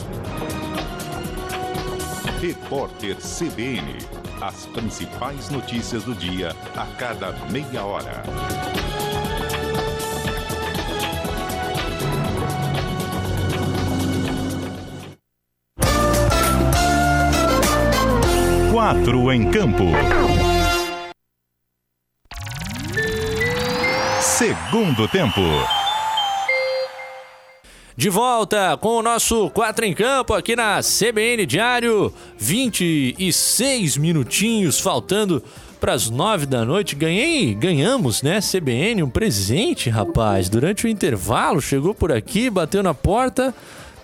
[2.40, 3.98] Repórter CBN.
[4.40, 8.22] As principais notícias do dia a cada meia hora.
[18.70, 19.84] Quatro em campo.
[24.20, 25.77] Segundo tempo.
[27.98, 32.14] De volta com o nosso 4 em Campo aqui na CBN Diário.
[32.38, 35.42] 26 minutinhos faltando
[35.80, 36.94] para as 9 da noite.
[36.94, 38.38] Ganhei, ganhamos, né?
[38.40, 40.48] CBN, um presente, rapaz.
[40.48, 43.52] Durante o intervalo, chegou por aqui, bateu na porta.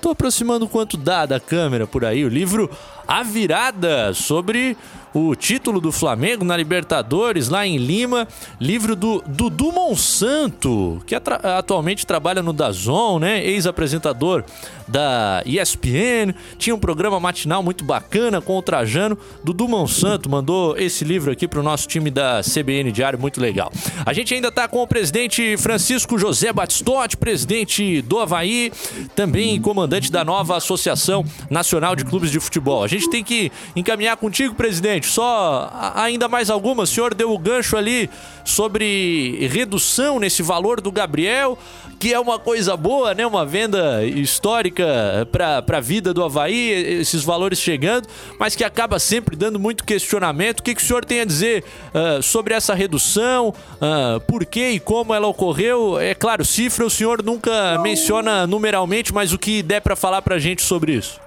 [0.01, 2.25] Tô aproximando quanto dá da câmera por aí.
[2.25, 2.69] O livro
[3.07, 4.77] A Virada sobre
[5.15, 8.27] o título do Flamengo na Libertadores, lá em Lima.
[8.61, 13.45] Livro do Dudu Monsanto, que atualmente trabalha no Dazon, né?
[13.47, 14.45] Ex-apresentador
[14.89, 16.35] da ESPN.
[16.59, 19.17] Tinha um programa matinal muito bacana com o Trajano.
[19.43, 23.73] Dudu Monsanto mandou esse livro aqui para o nosso time da CBN Diário, muito legal.
[24.05, 28.73] A gente ainda está com o presidente Francisco José Batistotti, presidente do Havaí,
[29.15, 32.83] também comandante da nova Associação Nacional de Clubes de Futebol.
[32.83, 36.83] A gente tem que encaminhar contigo, presidente só ainda mais alguma.
[36.83, 38.11] O senhor deu o gancho ali
[38.45, 41.59] sobre redução nesse valor do Gabriel,
[41.99, 43.27] que é uma coisa boa, né?
[43.27, 48.07] Uma venda histórica para a vida do Havaí, esses valores chegando,
[48.39, 50.61] mas que acaba sempre dando muito questionamento.
[50.61, 51.65] O que, que o senhor tem a dizer
[51.95, 53.49] uh, sobre essa redução?
[53.49, 55.99] Uh, por que e como ela ocorreu?
[55.99, 60.35] É claro, cifra o senhor nunca menciona numeralmente, mas o que der para falar para
[60.35, 61.24] a gente sobre isso?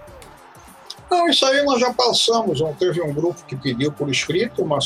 [1.09, 2.61] Não, isso aí nós já passamos.
[2.77, 4.79] Teve um grupo que pediu por escrito uma,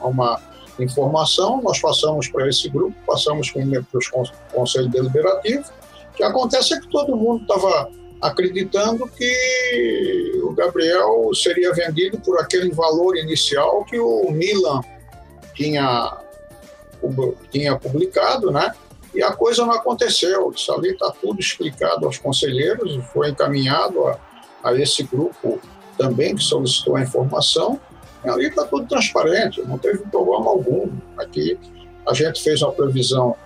[0.00, 0.40] uma
[0.78, 5.68] informação, nós passamos para esse grupo, passamos para os conselhos deliberativos.
[6.12, 7.90] O que acontece é que todo mundo estava
[8.20, 14.80] acreditando que o Gabriel seria vendido por aquele valor inicial que o Milan
[15.54, 16.18] tinha,
[17.50, 18.72] tinha publicado, né?
[19.14, 20.50] E a coisa não aconteceu.
[20.50, 24.18] Isso ali está tudo explicado aos conselheiros, foi encaminhado a,
[24.66, 25.60] a esse grupo
[25.96, 27.80] também que solicitou a informação.
[28.24, 30.90] E ali está tudo transparente, não teve problema algum.
[31.16, 31.56] Aqui
[32.06, 33.36] a gente fez uma previsão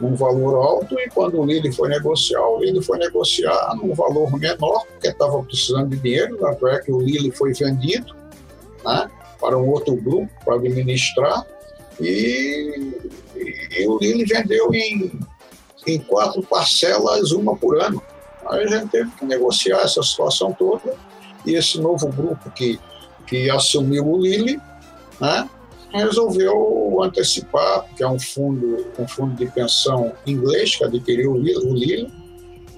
[0.00, 4.32] num valor alto e quando o Lili foi negociar, o Lili foi negociar num valor
[4.38, 8.16] menor, porque estava precisando de dinheiro, tanto é que o Lili foi vendido
[8.82, 11.44] né, para um outro grupo para administrar
[12.00, 12.94] e,
[13.36, 15.20] e, o Lili vendeu em,
[15.86, 18.02] em quatro parcelas, uma por ano.
[18.50, 20.94] Aí a gente teve que negociar essa situação toda.
[21.46, 22.78] E esse novo grupo que,
[23.26, 24.60] que assumiu o Lili,
[25.20, 25.48] né,
[25.92, 32.12] resolveu antecipar, porque é um fundo, um fundo de pensão inglês que adquiriu o Lili,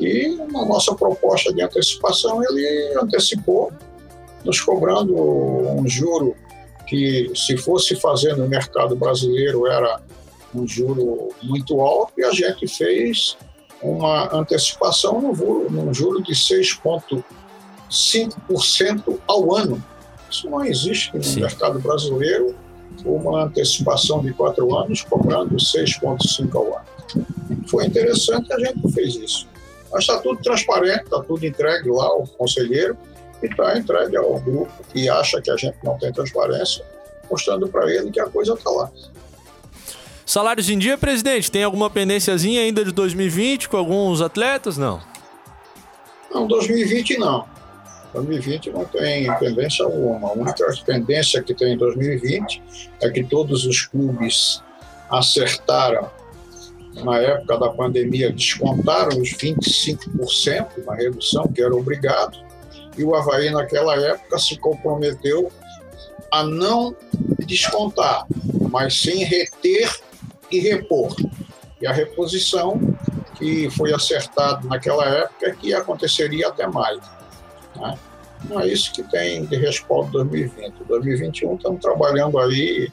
[0.00, 3.72] e na nossa proposta de antecipação ele antecipou,
[4.44, 6.34] nos cobrando um juro
[6.86, 10.00] que, se fosse fazer no mercado brasileiro, era
[10.54, 13.36] um juro muito alto, e a gente fez
[13.82, 15.34] uma antecipação no,
[15.68, 19.84] no juro de 6,5% ao ano.
[20.30, 21.40] Isso não existe no Sim.
[21.40, 22.54] mercado brasileiro,
[23.04, 26.86] uma antecipação de quatro anos cobrando 6,5% ao ano.
[27.66, 29.48] Foi interessante, a gente fez isso.
[29.90, 32.96] Mas está tudo transparente, está tudo entregue lá ao conselheiro
[33.42, 36.84] e está entregue ao grupo que acha que a gente não tem transparência,
[37.30, 38.90] mostrando para ele que a coisa está lá.
[40.24, 44.78] Salários em dia, presidente, tem alguma pendênciazinha ainda de 2020 com alguns atletas?
[44.78, 45.00] Não.
[46.32, 47.46] Não, 2020 não.
[48.12, 50.28] 2020 não tem pendência alguma.
[50.28, 52.62] A única pendência que tem em 2020
[53.00, 54.62] é que todos os clubes
[55.10, 56.10] acertaram,
[57.04, 62.38] na época da pandemia, descontaram os 25% na redução, que era obrigado,
[62.96, 65.50] e o Havaí, naquela época, se comprometeu
[66.30, 66.94] a não
[67.46, 68.26] descontar,
[68.70, 69.90] mas sim reter
[70.52, 71.14] e repor.
[71.80, 72.78] E a reposição
[73.36, 77.00] que foi acertado naquela época que aconteceria até maio.
[77.76, 77.98] Né?
[78.48, 80.74] Não é isso que tem de respaldo 2020.
[80.86, 82.88] 2021 estamos trabalhando aí,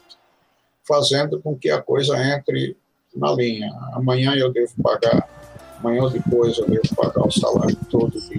[0.86, 2.76] fazendo com que a coisa entre
[3.14, 3.70] na linha.
[3.92, 5.28] Amanhã eu devo pagar,
[5.78, 8.38] amanhã ou depois eu devo pagar o salário todo de,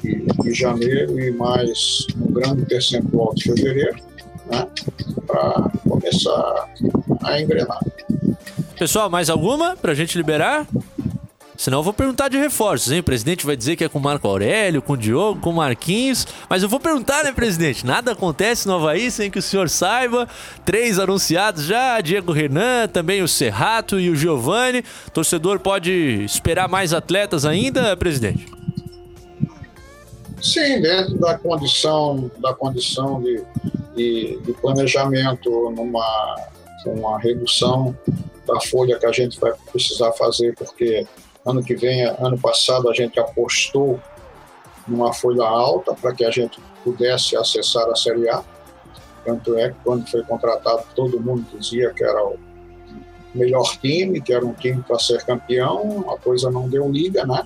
[0.00, 3.98] de, de janeiro e mais um grande percentual de fevereiro,
[4.50, 4.66] né?
[5.26, 6.68] para começar
[7.22, 7.80] a engrenar.
[8.78, 10.66] Pessoal, mais alguma pra gente liberar?
[11.58, 13.00] Senão eu vou perguntar de reforços, hein?
[13.00, 15.54] O presidente vai dizer que é com o Marco Aurélio, com o Diogo, com o
[15.54, 16.24] Marquinhos.
[16.48, 17.84] Mas eu vou perguntar, né, presidente?
[17.84, 20.28] Nada acontece no Havaí sem que o senhor saiba.
[20.64, 24.84] Três anunciados já: Diego Renan, também o Serrato e o Giovani.
[25.08, 25.90] O torcedor pode
[26.22, 28.46] esperar mais atletas ainda, presidente?
[30.40, 33.42] Sim, dentro da condição, da condição de,
[33.98, 36.48] de, de planejamento numa
[36.86, 37.94] uma redução
[38.46, 41.06] da folha que a gente vai precisar fazer, porque
[41.44, 44.00] ano que vem, ano passado, a gente apostou
[44.86, 48.42] numa folha alta para que a gente pudesse acessar a Série A.
[49.24, 52.38] Tanto é que quando foi contratado, todo mundo dizia que era o
[53.34, 57.42] melhor time, que era um time para ser campeão, a coisa não deu liga, né?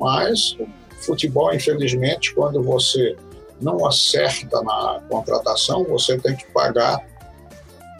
[0.00, 0.56] Mas
[1.04, 3.16] futebol, infelizmente, quando você
[3.60, 7.04] não acerta na contratação, você tem que pagar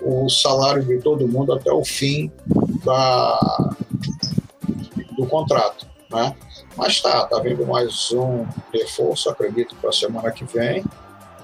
[0.02, 2.30] o salário de todo mundo até o fim
[2.84, 3.74] da,
[5.16, 6.34] do contrato, né?
[6.76, 10.84] Mas tá, tá vindo mais um reforço, acredito, para a semana que vem,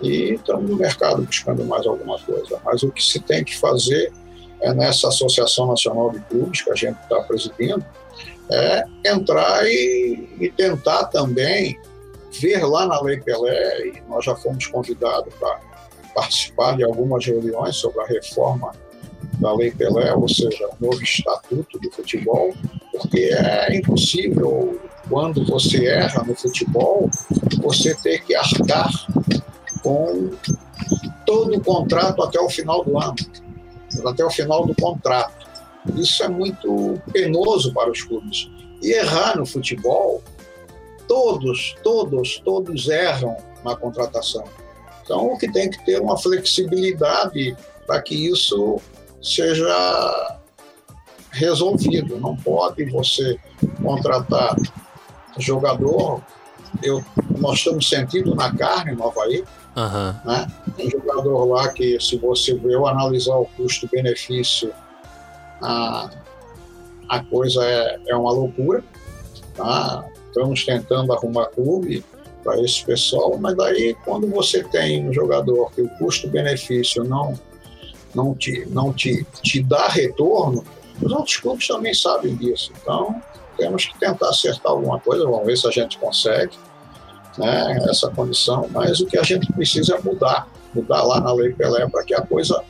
[0.01, 2.61] e estamos no mercado buscando mais alguma coisa.
[2.65, 4.13] Mas o que se tem que fazer
[4.61, 7.85] é nessa Associação Nacional de Clubes que a gente está presidindo,
[8.51, 11.79] é entrar e, e, tentar também
[12.41, 15.61] ver lá na Lei Pelé, e nós já fomos convidados para
[16.15, 18.73] participar de algumas reuniões sobre a reforma
[19.41, 22.55] da Lei Pelé, ou seja, o novo estatuto do futebol,
[22.93, 27.11] porque é impossível, quando você erra no futebol,
[27.61, 28.91] você ter que arcar
[29.83, 30.31] com
[31.27, 33.17] todo o contrato até o final do ano,
[34.07, 35.45] até o final do contrato.
[35.97, 38.49] Isso é muito penoso para os clubes.
[38.81, 40.23] E errar no futebol,
[41.07, 44.45] todos, todos, todos erram na contratação.
[45.03, 48.81] Então, o que tem que ter uma flexibilidade para que isso
[49.21, 50.41] seja
[51.35, 52.19] resolvido.
[52.19, 53.39] Não pode você
[53.83, 54.57] contratar
[55.39, 56.23] jogador.
[56.83, 57.05] Eu,
[57.39, 59.45] nós estamos sentindo na carne no Havaí.
[59.77, 60.31] Uhum.
[60.31, 60.47] Né?
[60.77, 64.73] Tem jogador lá que, se você eu analisar o custo-benefício,
[65.61, 66.11] a,
[67.09, 68.83] a coisa é, é uma loucura.
[69.55, 70.05] Tá?
[70.35, 72.05] Estamos tentando arrumar clube
[72.43, 77.39] para esse pessoal, mas daí quando você tem um jogador que o custo-benefício não
[78.13, 80.65] não te não te, te dá retorno,
[81.01, 82.73] os outros clubes também sabem disso.
[82.83, 83.23] Então
[83.57, 86.59] temos que tentar acertar alguma coisa, vamos ver se a gente consegue
[87.39, 91.53] né, essa condição, mas o que a gente precisa é mudar, mudar lá na Lei
[91.53, 92.61] Pelé para que a coisa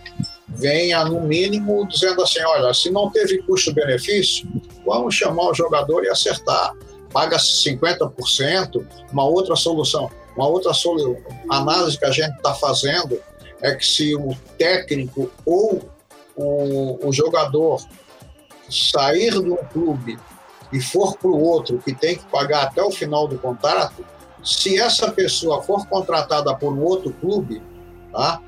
[0.49, 4.47] venha no mínimo dizendo assim, olha, se não teve custo-benefício,
[4.85, 6.75] vamos chamar o jogador e acertar
[7.15, 8.85] paga 50%.
[9.12, 10.73] Uma outra solução, uma outra
[11.49, 13.19] análise que a gente está fazendo
[13.62, 15.89] é que se o técnico ou
[16.37, 17.81] o, o jogador
[18.69, 20.19] sair um clube
[20.73, 24.05] e for para o outro que tem que pagar até o final do contrato,
[24.43, 27.62] se essa pessoa for contratada por um outro clube,
[28.12, 28.41] tá?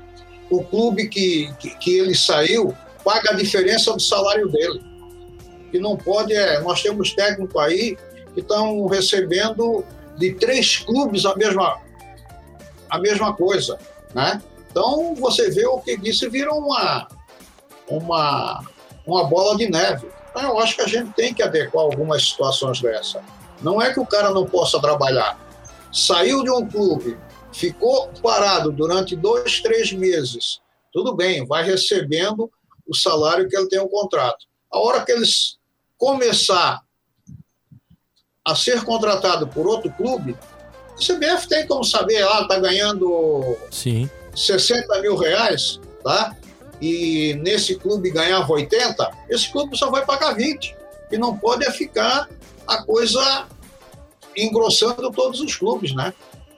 [0.49, 4.83] o clube que, que, que ele saiu paga a diferença do salário dele.
[5.71, 6.59] Que não pode é.
[6.59, 7.97] Nós temos técnico aí
[8.37, 9.83] que estão recebendo
[10.15, 11.81] de três clubes a mesma,
[12.87, 13.79] a mesma coisa,
[14.13, 14.39] né?
[14.69, 17.07] Então você vê o que disse vira uma,
[17.89, 18.63] uma,
[19.07, 20.07] uma bola de neve.
[20.29, 23.23] Então, eu acho que a gente tem que adequar algumas situações dessa.
[23.59, 25.39] Não é que o cara não possa trabalhar.
[25.91, 27.17] Saiu de um clube,
[27.51, 30.59] ficou parado durante dois, três meses.
[30.93, 32.51] Tudo bem, vai recebendo
[32.87, 34.45] o salário que ele tem o contrato.
[34.71, 35.57] A hora que eles
[35.97, 36.83] começar
[38.47, 40.33] a ser contratado por outro clube,
[40.95, 44.09] o CBF tem como saber, ah, está ganhando Sim.
[44.33, 46.33] 60 mil reais, tá?
[46.81, 50.73] E nesse clube ganhava 80, esse clube só vai pagar 20.
[51.11, 52.29] E não pode é ficar
[52.65, 53.47] a coisa
[54.35, 56.13] engrossando todos os clubes, né?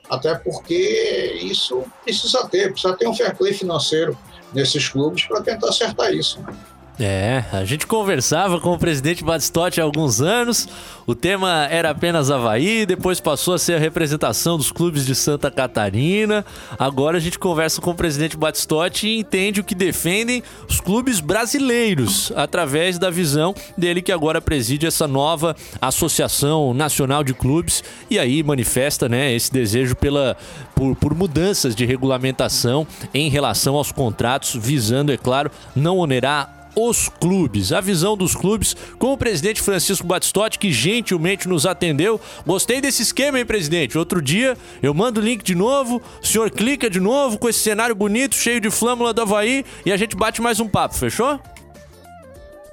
[0.08, 4.16] Até porque isso precisa ter, precisa ter um fair play financeiro
[4.54, 6.40] nesses clubes para tentar acertar isso.
[6.42, 6.56] Né?
[7.02, 10.68] É, a gente conversava com o presidente Batistotti há alguns anos.
[11.08, 15.50] O tema era apenas Havaí, depois passou a ser a representação dos clubes de Santa
[15.50, 16.46] Catarina.
[16.78, 21.22] Agora a gente conversa com o presidente Batistotti e entende o que defendem os clubes
[21.22, 28.20] brasileiros, através da visão dele que agora preside essa nova Associação Nacional de Clubes e
[28.20, 30.36] aí manifesta né, esse desejo pela,
[30.76, 37.10] por, por mudanças de regulamentação em relação aos contratos, visando, é claro, não onerar os
[37.10, 42.20] clubes, a visão dos clubes com o presidente Francisco Batistotti, que gentilmente nos atendeu.
[42.46, 43.98] Gostei desse esquema, hein, presidente?
[43.98, 47.60] Outro dia eu mando o link de novo, o senhor clica de novo com esse
[47.60, 51.40] cenário bonito, cheio de flâmula do Havaí e a gente bate mais um papo, fechou?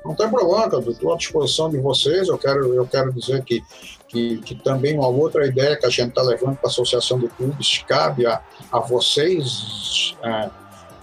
[0.06, 0.78] Não tem problema.
[0.88, 2.28] Estou à disposição de vocês.
[2.28, 3.62] Eu quero, eu quero dizer que,
[4.08, 7.28] que, que também uma outra ideia que a gente está levando para a Associação de
[7.28, 8.40] Clubes cabe a,
[8.70, 10.14] a vocês.
[10.22, 10.48] É,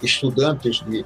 [0.04, 1.04] estudantes de,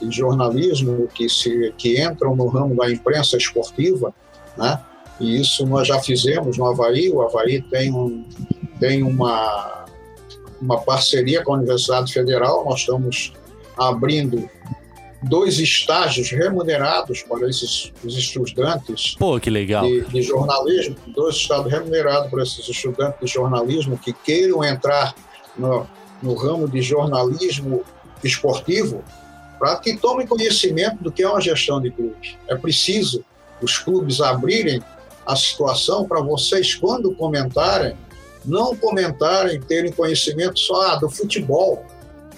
[0.00, 4.14] de, jornalismo que, se, que entram no ramo da imprensa esportiva,
[4.56, 4.80] né?
[5.20, 7.10] e isso nós já fizemos no Havaí.
[7.10, 8.24] O Havaí tem, um,
[8.78, 9.84] tem uma,
[10.60, 13.32] uma parceria com a Universidade Federal, nós estamos
[13.76, 14.48] abrindo
[15.22, 19.84] dois estágios remunerados para esses os estudantes Pô, que legal.
[19.86, 25.14] De, de jornalismo, dois estágios remunerados para esses estudantes de jornalismo que queiram entrar
[25.56, 25.86] no,
[26.22, 27.82] no ramo de jornalismo
[28.22, 29.02] esportivo
[29.58, 32.38] para que tomem conhecimento do que é uma gestão de clube.
[32.48, 33.24] É preciso
[33.62, 34.82] os clubes abrirem
[35.26, 37.96] a situação para vocês, quando comentarem,
[38.44, 41.84] não comentarem, terem conhecimento só ah, do futebol.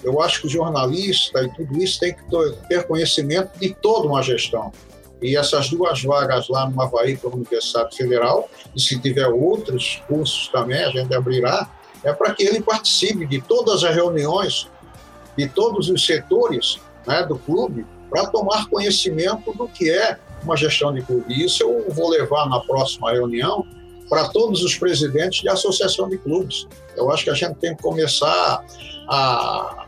[0.03, 2.23] Eu acho que o jornalista e tudo isso tem que
[2.69, 4.71] ter conhecimento de toda uma gestão.
[5.21, 10.01] E essas duas vagas lá no Havaí para a Universidade Federal, e se tiver outros
[10.07, 11.69] cursos também, a gente abrirá,
[12.03, 14.69] é para que ele participe de todas as reuniões,
[15.37, 20.93] de todos os setores né, do clube, para tomar conhecimento do que é uma gestão
[20.93, 21.25] de clube.
[21.33, 23.65] E isso eu vou levar na próxima reunião
[24.09, 26.67] para todos os presidentes de associação de clubes.
[26.95, 28.63] Eu acho que a gente tem que começar
[29.09, 29.85] a,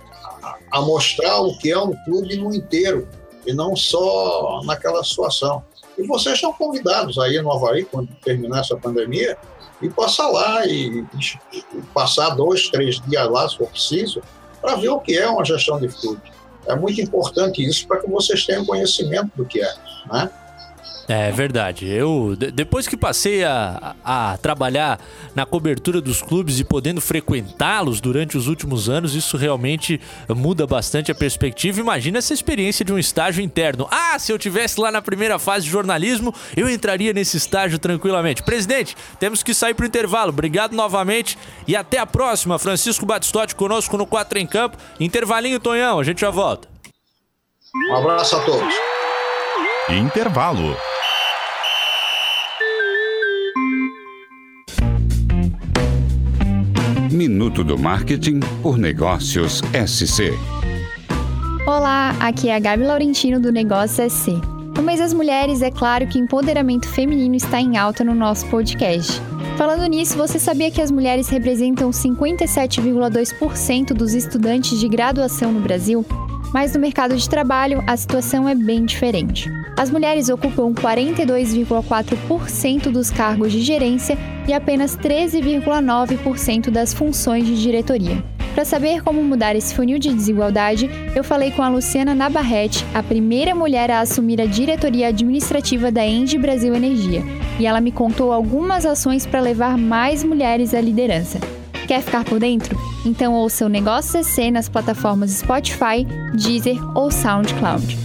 [0.72, 3.08] a mostrar o que é um clube no inteiro
[3.46, 5.64] e não só naquela situação.
[5.98, 9.38] E vocês estão convidados aí no Havaí, quando terminar essa pandemia,
[9.82, 11.06] e passar lá e,
[11.54, 14.22] e passar dois, três dias lá, se for preciso,
[14.62, 16.22] para ver o que é uma gestão de clube.
[16.68, 19.74] É muito importante isso para que vocês tenham conhecimento do que é.
[20.12, 20.30] Né?
[21.12, 21.88] É verdade.
[21.88, 25.00] Eu, depois que passei a, a trabalhar
[25.34, 30.00] na cobertura dos clubes e podendo frequentá-los durante os últimos anos, isso realmente
[30.30, 31.80] muda bastante a perspectiva.
[31.80, 33.88] Imagina essa experiência de um estágio interno.
[33.90, 38.44] Ah, se eu tivesse lá na primeira fase de jornalismo, eu entraria nesse estágio tranquilamente.
[38.44, 40.30] Presidente, temos que sair para o intervalo.
[40.30, 42.60] Obrigado novamente e até a próxima.
[42.60, 44.78] Francisco Batistotti conosco no 4 em Campo.
[45.00, 46.68] Intervalinho, Tonhão, a gente já volta.
[47.90, 48.76] Um abraço a todos.
[49.90, 50.78] Intervalo.
[57.20, 60.32] Minuto do Marketing por Negócios SC.
[61.68, 64.40] Olá, aqui é a Gabi Laurentino do Negócio SC.
[64.74, 69.22] No mês das mulheres, é claro que empoderamento feminino está em alta no nosso podcast.
[69.58, 76.06] Falando nisso, você sabia que as mulheres representam 57,2% dos estudantes de graduação no Brasil?
[76.54, 79.48] Mas no mercado de trabalho, a situação é bem diferente.
[79.78, 88.24] As mulheres ocupam 42,4% dos cargos de gerência e apenas 13,9% das funções de diretoria.
[88.56, 93.04] Para saber como mudar esse funil de desigualdade, eu falei com a Luciana Nabarrete, a
[93.04, 97.24] primeira mulher a assumir a diretoria administrativa da Engie Brasil Energia,
[97.60, 101.40] e ela me contou algumas ações para levar mais mulheres à liderança.
[101.90, 102.78] Quer ficar por dentro?
[103.04, 107.98] Então ouça o Negócio CC nas plataformas Spotify, Deezer ou SoundCloud.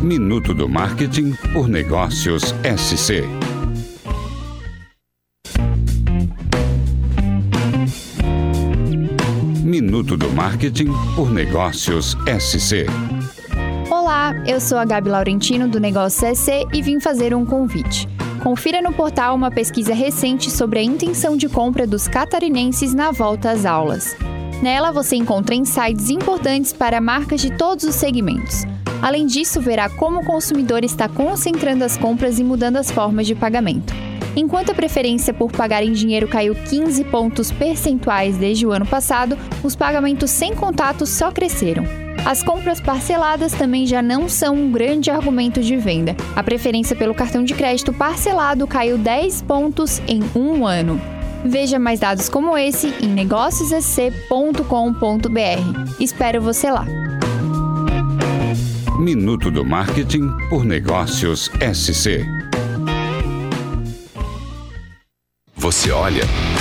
[0.00, 3.24] Minuto do Marketing por Negócios SC.
[9.62, 12.86] Minuto do Marketing por Negócios SC.
[13.90, 18.08] Olá, eu sou a Gabi Laurentino do Negócio SC e vim fazer um convite.
[18.46, 23.50] Confira no portal uma pesquisa recente sobre a intenção de compra dos catarinenses na volta
[23.50, 24.16] às aulas.
[24.62, 28.62] Nela você encontra insights importantes para marcas de todos os segmentos.
[29.02, 33.34] Além disso, verá como o consumidor está concentrando as compras e mudando as formas de
[33.34, 33.92] pagamento.
[34.36, 39.36] Enquanto a preferência por pagar em dinheiro caiu 15 pontos percentuais desde o ano passado,
[39.64, 42.05] os pagamentos sem contato só cresceram.
[42.26, 46.16] As compras parceladas também já não são um grande argumento de venda.
[46.34, 51.00] A preferência pelo cartão de crédito parcelado caiu 10 pontos em um ano.
[51.44, 56.00] Veja mais dados como esse em negóciosec.com.br.
[56.00, 56.84] Espero você lá.
[58.98, 62.26] Minuto do Marketing por Negócios SC.
[65.54, 66.24] Você olha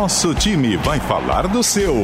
[0.00, 1.94] Nosso time vai falar do seu.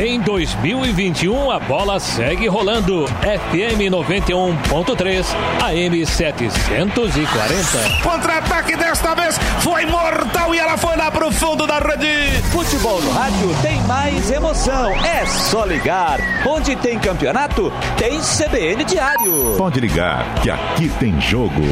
[0.00, 3.06] Em 2021, a bola segue rolando.
[3.06, 5.24] FM 91.3,
[5.62, 8.02] AM 740.
[8.02, 12.42] Contra-ataque desta vez foi mortal e ela foi lá pro fundo da rede.
[12.50, 14.90] Futebol no rádio tem mais emoção.
[15.04, 16.18] É só ligar.
[16.44, 19.54] Onde tem campeonato, tem CBN Diário.
[19.56, 21.62] Pode ligar, que aqui tem jogo.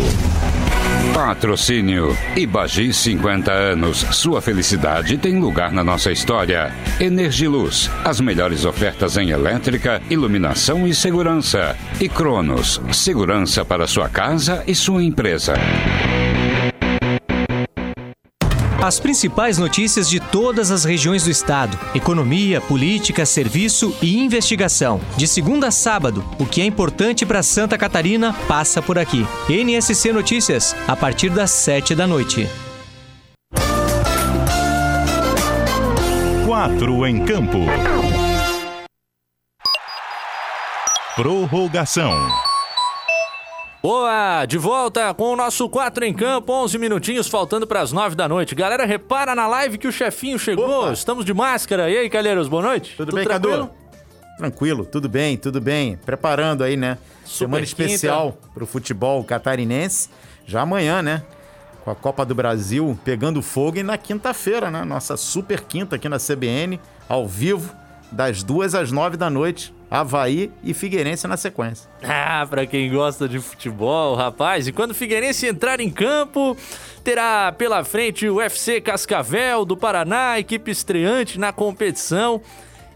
[1.15, 4.07] Patrocínio Ibagi 50 anos.
[4.13, 6.73] Sua felicidade tem lugar na nossa história.
[7.01, 11.77] Energiluz, as melhores ofertas em elétrica, iluminação e segurança.
[12.01, 15.55] E Cronos, segurança para sua casa e sua empresa.
[18.83, 25.01] As principais notícias de todas as regiões do estado: economia, política, serviço e investigação.
[25.17, 29.25] De segunda a sábado, o que é importante para Santa Catarina passa por aqui.
[29.49, 32.49] NSC Notícias, a partir das 7 da noite.
[36.45, 37.59] Quatro em campo.
[41.15, 42.52] Prorrogação.
[43.83, 48.15] Boa, de volta com o nosso 4 em campo, 11 minutinhos faltando para as 9
[48.15, 48.55] da noite.
[48.55, 50.93] Galera, repara na live que o chefinho chegou, Opa.
[50.93, 51.91] estamos de máscara.
[51.91, 52.95] E aí, Calheiros, boa noite?
[52.97, 53.67] Tudo, tudo bem, tranquilo?
[53.67, 53.83] Cadu?
[54.39, 55.97] Tranquilo, tudo bem, tudo bem.
[55.97, 56.97] Preparando aí, né?
[57.25, 57.83] Super Semana quinta.
[57.83, 60.09] especial para o futebol catarinense.
[60.47, 61.25] Já amanhã, né?
[61.85, 64.85] Com a Copa do Brasil pegando fogo e na quinta-feira, né?
[64.85, 66.79] Nossa super quinta aqui na CBN,
[67.09, 67.75] ao vivo,
[68.13, 69.75] das duas às nove da noite.
[69.93, 71.87] Havaí e Figueirense na sequência.
[72.03, 74.67] Ah, para quem gosta de futebol, rapaz.
[74.67, 76.57] E quando o Figueirense entrar em campo,
[77.05, 82.41] terá pela frente o UFC Cascavel do Paraná, equipe estreante na competição.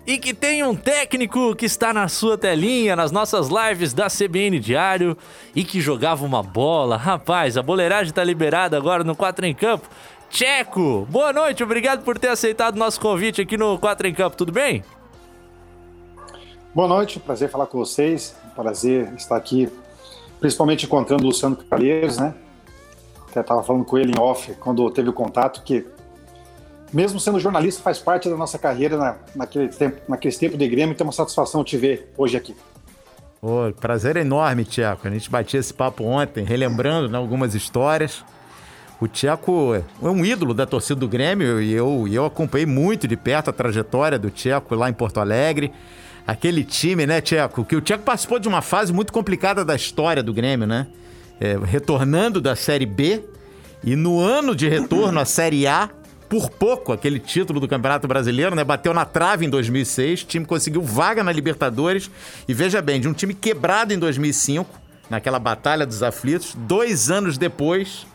[0.06, 4.58] E que tem um técnico que está na sua telinha, nas nossas lives da CBN
[4.58, 5.18] Diário,
[5.54, 6.96] e que jogava uma bola.
[6.96, 9.86] Rapaz, a boleiragem está liberada agora no 4 em Campo.
[10.30, 14.50] Tcheco, boa noite, obrigado por ter aceitado nosso convite aqui no 4 em Campo, tudo
[14.50, 14.82] bem?
[16.76, 19.66] Boa noite, prazer falar com vocês, prazer estar aqui,
[20.38, 22.34] principalmente encontrando o Luciano Calheiros, né?
[23.30, 25.86] Até estava falando com ele em off quando teve o contato, que
[26.92, 30.92] mesmo sendo jornalista, faz parte da nossa carreira na, naquele tempo, naquele tempo de Grêmio,
[30.92, 32.54] então é uma satisfação te ver hoje aqui.
[33.40, 35.00] Oh, prazer enorme, Tiago.
[35.04, 38.22] A gente batia esse papo ontem, relembrando né, algumas histórias.
[39.00, 43.16] O Tcheco é um ídolo da torcida do Grêmio e eu, eu acompanhei muito de
[43.16, 45.72] perto a trajetória do Tcheco lá em Porto Alegre
[46.26, 47.64] aquele time, né, Tcheco?
[47.64, 50.86] Que o Tcheco participou de uma fase muito complicada da história do Grêmio, né?
[51.38, 53.22] É, retornando da Série B
[53.84, 55.90] e no ano de retorno à Série A,
[56.28, 58.64] por pouco, aquele título do Campeonato Brasileiro, né?
[58.64, 62.10] Bateu na trave em 2006, o time conseguiu vaga na Libertadores
[62.48, 64.68] e veja bem, de um time quebrado em 2005,
[65.08, 68.06] naquela batalha dos aflitos, dois anos depois,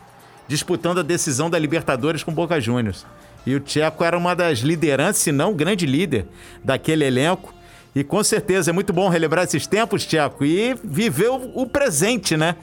[0.46, 3.06] disputando a decisão da Libertadores com Boca Juniors.
[3.46, 6.26] E o Tcheco era uma das lideranças, se não o grande líder
[6.62, 7.52] daquele elenco.
[7.94, 12.36] E com certeza é muito bom relembrar esses tempos, Tiago, e viver o, o presente,
[12.36, 12.56] né?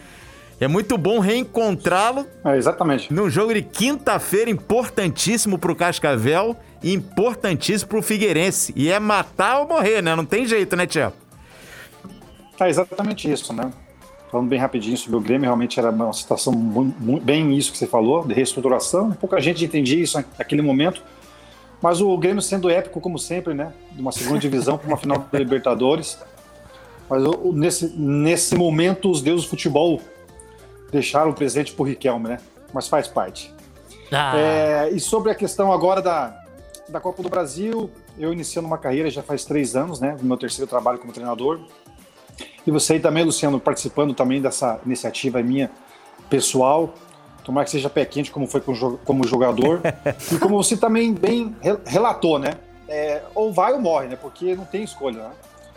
[0.60, 2.26] É muito bom reencontrá-lo.
[2.44, 3.14] É, exatamente.
[3.14, 8.74] Num jogo de quinta-feira importantíssimo pro Cascavel e importantíssimo pro Figueirense.
[8.76, 10.16] E é matar ou morrer, né?
[10.16, 11.16] Não tem jeito, né, Tiago?
[12.60, 13.72] É exatamente isso, né?
[14.30, 17.78] Falando bem rapidinho sobre o Grêmio, realmente era uma situação muito, muito, bem isso que
[17.78, 19.12] você falou, de reestruturação.
[19.14, 21.02] Pouca gente entendia isso naquele momento.
[21.82, 23.74] Mas o Grêmio sendo épico, como sempre, né?
[23.92, 26.20] De uma segunda divisão para uma final da Libertadores.
[27.10, 27.24] Mas
[27.54, 30.02] nesse, nesse momento, os deuses do futebol
[30.92, 32.38] deixaram o presente o Riquelme, né?
[32.74, 33.54] Mas faz parte.
[34.12, 34.38] Ah.
[34.38, 36.38] É, e sobre a questão agora da,
[36.88, 40.18] da Copa do Brasil, eu iniciando uma carreira já faz três anos, né?
[40.20, 41.60] No meu terceiro trabalho como treinador.
[42.66, 45.72] E você aí também, Luciano, participando também dessa iniciativa minha
[46.30, 46.94] pessoal.
[47.44, 48.62] Tomara que seja pé quente, como foi
[49.06, 49.82] como jogador.
[50.32, 52.56] e como você também bem relatou, né?
[52.88, 54.16] É, ou vai ou morre, né?
[54.16, 55.32] Porque não tem escolha, né?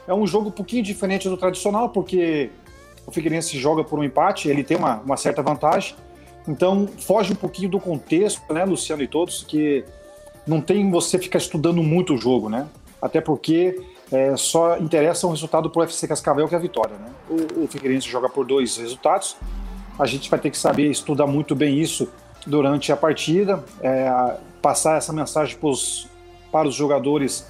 [0.07, 2.51] É um jogo um pouquinho diferente do tradicional, porque
[3.07, 5.95] o Figueirense joga por um empate, ele tem uma, uma certa vantagem.
[6.47, 9.85] Então, foge um pouquinho do contexto, né, Luciano e todos, que
[10.47, 12.67] não tem você ficar estudando muito o jogo, né?
[13.01, 16.97] Até porque é, só interessa o resultado para o FC Cascavel, que é a vitória,
[16.97, 17.11] né?
[17.31, 19.37] O, o Figueirense joga por dois resultados,
[19.99, 22.09] a gente vai ter que saber estudar muito bem isso
[22.47, 26.09] durante a partida, é, passar essa mensagem pros,
[26.51, 27.47] para os jogadores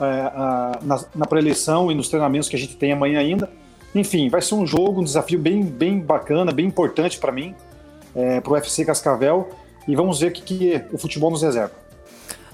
[0.00, 3.50] é, a, na, na pré-eleição e nos treinamentos que a gente tem amanhã ainda.
[3.94, 7.54] Enfim, vai ser um jogo, um desafio bem, bem bacana, bem importante para mim,
[8.14, 9.50] é, para o UFC Cascavel,
[9.86, 11.72] e vamos ver o que, que o futebol nos reserva.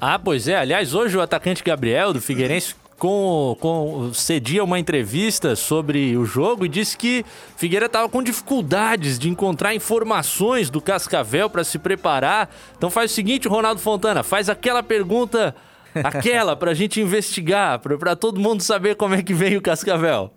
[0.01, 0.57] Ah, pois é.
[0.57, 6.65] Aliás, hoje o atacante Gabriel do Figueirense com, com, cedia uma entrevista sobre o jogo
[6.65, 7.25] e disse que
[7.57, 12.51] Figueira estava com dificuldades de encontrar informações do Cascavel para se preparar.
[12.77, 15.55] Então faz o seguinte, Ronaldo Fontana, faz aquela pergunta,
[16.03, 20.31] aquela para a gente investigar, para todo mundo saber como é que veio o Cascavel.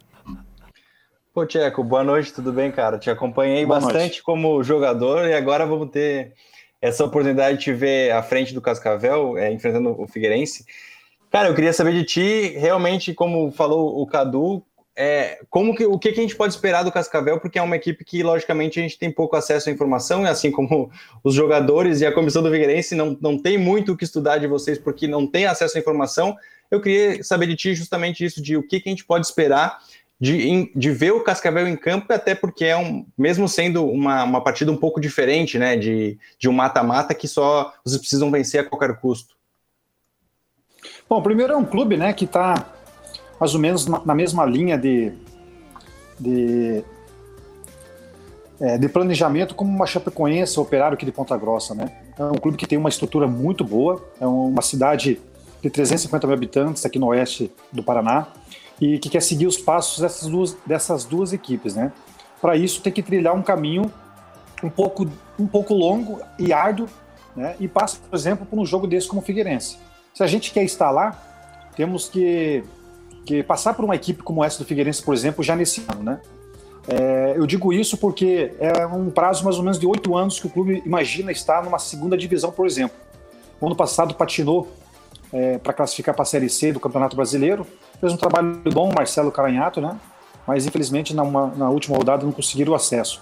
[1.33, 2.97] Pô, Tcheco, boa noite, tudo bem, cara?
[2.97, 4.23] Te acompanhei boa bastante noite.
[4.23, 6.33] como jogador e agora vamos ter
[6.81, 10.65] essa oportunidade de te ver à frente do Cascavel, é, enfrentando o Figueirense.
[11.29, 14.63] Cara, eu queria saber de ti, realmente, como falou o Cadu,
[14.95, 17.75] é, como que, o que, que a gente pode esperar do Cascavel, porque é uma
[17.75, 20.91] equipe que, logicamente, a gente tem pouco acesso à informação, assim como
[21.23, 24.47] os jogadores e a comissão do Figueirense não, não tem muito o que estudar de
[24.47, 26.35] vocês, porque não tem acesso à informação.
[26.69, 29.79] Eu queria saber de ti justamente isso, de o que, que a gente pode esperar
[30.19, 34.43] de, de ver o Cascavel em campo, até porque é um, mesmo sendo uma, uma
[34.43, 38.63] partida um pouco diferente, né, de, de um mata-mata que só vocês precisam vencer a
[38.65, 39.38] qualquer custo.
[41.09, 42.67] Bom, primeiro é um clube, né, que está
[43.39, 45.11] mais ou menos na, mesma linha de,
[46.19, 46.83] de,
[48.59, 51.91] é, de planejamento como uma Chapecoense, operário aqui de Ponta Grossa, né?
[52.15, 55.19] É um clube que tem uma estrutura muito boa, é uma cidade
[55.63, 58.27] de 350 mil habitantes aqui no oeste do Paraná
[58.79, 61.91] e que quer seguir os passos dessas duas, dessas duas equipes, né?
[62.39, 63.91] Para isso tem que trilhar um caminho
[64.61, 66.87] um pouco, um pouco longo e árduo,
[67.35, 67.55] né?
[67.59, 69.88] E passa, por exemplo, por um jogo desse como o Figueirense.
[70.19, 71.17] Se a gente quer lá,
[71.77, 72.61] temos que,
[73.25, 76.19] que passar por uma equipe como essa do Figueirense, por exemplo, já nesse ano, né?
[76.89, 80.45] É, eu digo isso porque é um prazo mais ou menos de oito anos que
[80.45, 82.97] o clube imagina estar numa segunda divisão, por exemplo.
[83.61, 84.67] O ano passado patinou
[85.31, 87.65] é, para classificar para a Série C do Campeonato Brasileiro.
[88.01, 89.97] Fez um trabalho bom, Marcelo Caranhato, né?
[90.45, 93.21] mas infelizmente na, uma, na última rodada não conseguiram o acesso.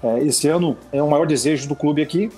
[0.00, 2.30] É, esse ano é o maior desejo do clube aqui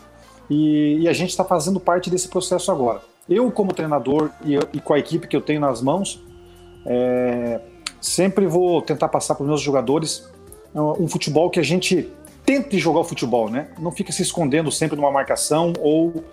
[0.48, 3.02] e, e a gente está fazendo parte desse processo agora.
[3.28, 6.22] Eu, como treinador e, e, com a equipe que eu tenho nas mãos,
[6.86, 7.60] é,
[8.00, 10.28] sempre vou tentar passar para os meus jogadores
[10.74, 12.10] um futebol que a gente
[12.44, 13.68] tente jogar o futebol, né?
[13.78, 16.24] Não fica se escondendo sempre numa marcação ou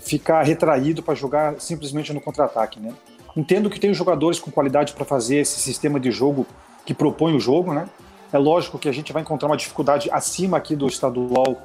[0.00, 2.94] ficar retraído para jogar simplesmente no contra-ataque, né?
[3.36, 6.46] Entendo que tem jogadores com qualidade para fazer esse sistema de jogo
[6.84, 7.88] que propõe o jogo, né?
[8.32, 11.60] É lógico que a gente vai encontrar uma dificuldade acima aqui do estadual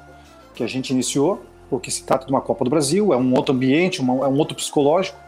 [0.54, 3.54] que a gente iniciou, porque se trata de uma Copa do Brasil, é um outro
[3.54, 5.18] ambiente, uma, é um outro psicológico.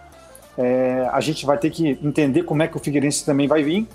[0.56, 3.86] É, a gente vai ter que entender como é que o Figueirense também vai vir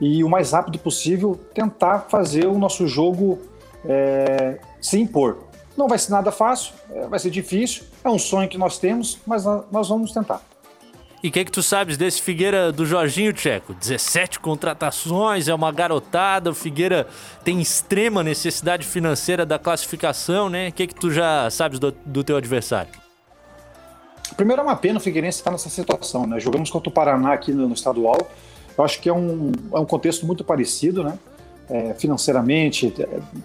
[0.00, 3.38] e o mais rápido possível tentar fazer o nosso jogo
[3.84, 5.38] é, se impor.
[5.76, 9.18] Não vai ser nada fácil, é, vai ser difícil, é um sonho que nós temos,
[9.26, 10.42] mas nós vamos tentar.
[11.22, 13.74] E o que, é que tu sabes desse Figueira do Jorginho Tcheco?
[13.74, 17.08] 17 contratações, é uma garotada, o Figueira
[17.42, 20.68] tem extrema necessidade financeira da classificação, né?
[20.68, 22.92] O que, é que tu já sabes do, do teu adversário?
[24.36, 26.38] Primeiro é uma pena o Figueirense estar nessa situação, né?
[26.38, 28.30] Jogamos contra o Paraná aqui no, no estadual,
[28.76, 31.18] eu acho que é um, é um contexto muito parecido, né?
[31.68, 32.94] É, financeiramente,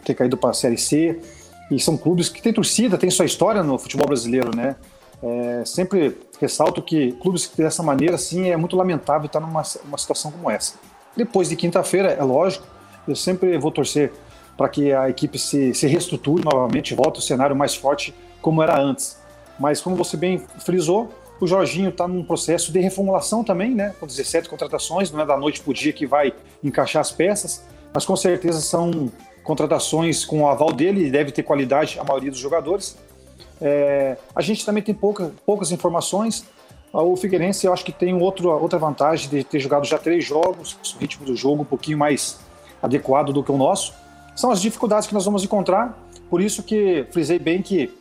[0.06, 1.20] ter caído para a Série C,
[1.72, 4.76] e são clubes que têm torcida, têm sua história no futebol brasileiro, né?
[5.24, 10.32] É, sempre ressalto que clubes dessa maneira, assim, é muito lamentável estar numa uma situação
[10.32, 10.76] como essa.
[11.16, 12.66] Depois de quinta-feira, é lógico,
[13.08, 14.12] eu sempre vou torcer
[14.58, 18.80] para que a equipe se, se reestruture novamente, volte ao cenário mais forte como era
[18.80, 19.18] antes.
[19.60, 23.94] Mas como você bem frisou, o Jorginho está num processo de reformulação também, né?
[24.00, 26.34] Com 17 contratações, não é da noite para o dia que vai
[26.64, 29.12] encaixar as peças, mas com certeza são
[29.44, 32.98] contratações com o aval dele deve ter qualidade a maioria dos jogadores.
[33.66, 36.46] É, a gente também tem pouca, poucas informações.
[36.92, 40.78] O Figueirense, eu acho que tem outro, outra vantagem de ter jogado já três jogos,
[40.96, 42.40] o ritmo do jogo um pouquinho mais
[42.82, 43.94] adequado do que o nosso.
[44.36, 45.98] São as dificuldades que nós vamos encontrar,
[46.30, 47.92] por isso que frisei bem que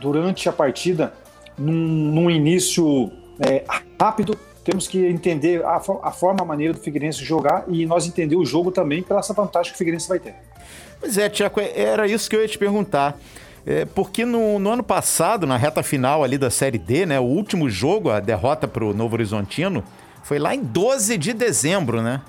[0.00, 1.12] durante a partida,
[1.56, 3.64] num, num início é,
[4.00, 8.36] rápido, temos que entender a, a, forma, a maneira do Figueirense jogar e nós entender
[8.36, 10.34] o jogo também pela essa vantagem que o Figueirense vai ter.
[10.98, 13.16] Pois é, Tiago, é, era isso que eu ia te perguntar.
[13.66, 17.24] É, porque no, no, ano passado, na reta final ali da Série D, né, o
[17.24, 19.82] último jogo, a derrota para o Novo Horizontino,
[20.22, 22.20] foi lá em 12 de dezembro, né?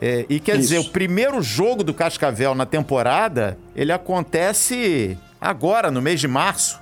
[0.00, 0.62] É, e quer Isso.
[0.62, 6.78] dizer, o primeiro jogo do Cascavel na temporada, ele acontece agora, no mês de março.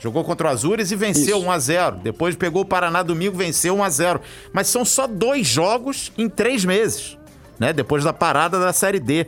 [0.00, 1.46] Jogou contra o Azures e venceu Isso.
[1.46, 4.20] 1 a 0 Depois pegou o Paraná domingo, venceu 1 a 0
[4.52, 7.18] Mas são só dois jogos em três meses,
[7.58, 7.72] né?
[7.72, 9.26] Depois da parada da Série D.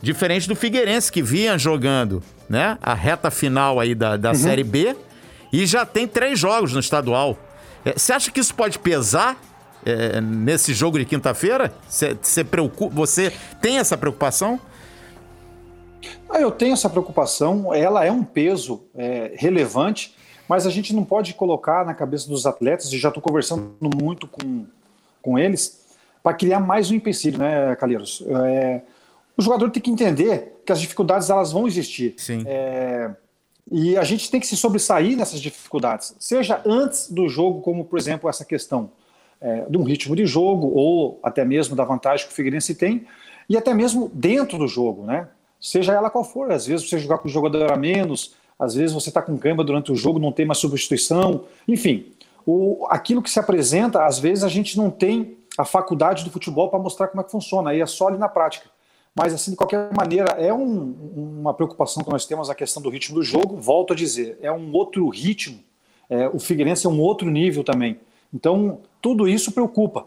[0.00, 2.78] Diferente do Figueirense, que vinha jogando né?
[2.82, 4.34] a reta final aí da, da uhum.
[4.34, 4.96] Série B
[5.52, 7.38] e já tem três jogos no estadual.
[7.84, 9.36] É, você acha que isso pode pesar
[9.84, 11.72] é, nesse jogo de quinta-feira?
[11.88, 14.58] Você, preocupa, você tem essa preocupação?
[16.28, 20.16] Ah, eu tenho essa preocupação, ela é um peso é, relevante,
[20.48, 24.26] mas a gente não pode colocar na cabeça dos atletas, e já estou conversando muito
[24.26, 24.66] com,
[25.22, 25.84] com eles,
[26.22, 28.24] para criar mais um empecilho, né, Calheiros?
[28.26, 28.82] É,
[29.36, 32.14] o jogador tem que entender que as dificuldades elas vão existir.
[32.16, 32.44] Sim.
[32.46, 33.10] É,
[33.70, 37.98] e a gente tem que se sobressair nessas dificuldades, seja antes do jogo, como por
[37.98, 38.90] exemplo essa questão
[39.40, 43.06] é, de um ritmo de jogo, ou até mesmo da vantagem que o Figueirense tem,
[43.48, 45.28] e até mesmo dentro do jogo, né?
[45.60, 46.50] Seja ela qual for.
[46.50, 49.64] Às vezes você jogar com o jogador a menos, às vezes você está com cãibra
[49.64, 52.12] durante o jogo, não tem uma substituição, enfim.
[52.46, 56.68] O, aquilo que se apresenta, às vezes a gente não tem a faculdade do futebol
[56.68, 58.68] para mostrar como é que funciona, aí é só ali na prática.
[59.14, 62.90] Mas, assim, de qualquer maneira, é um, uma preocupação que nós temos a questão do
[62.90, 63.56] ritmo do jogo.
[63.56, 65.60] Volto a dizer, é um outro ritmo.
[66.10, 68.00] É, o Figueirense é um outro nível também.
[68.32, 70.06] Então, tudo isso preocupa.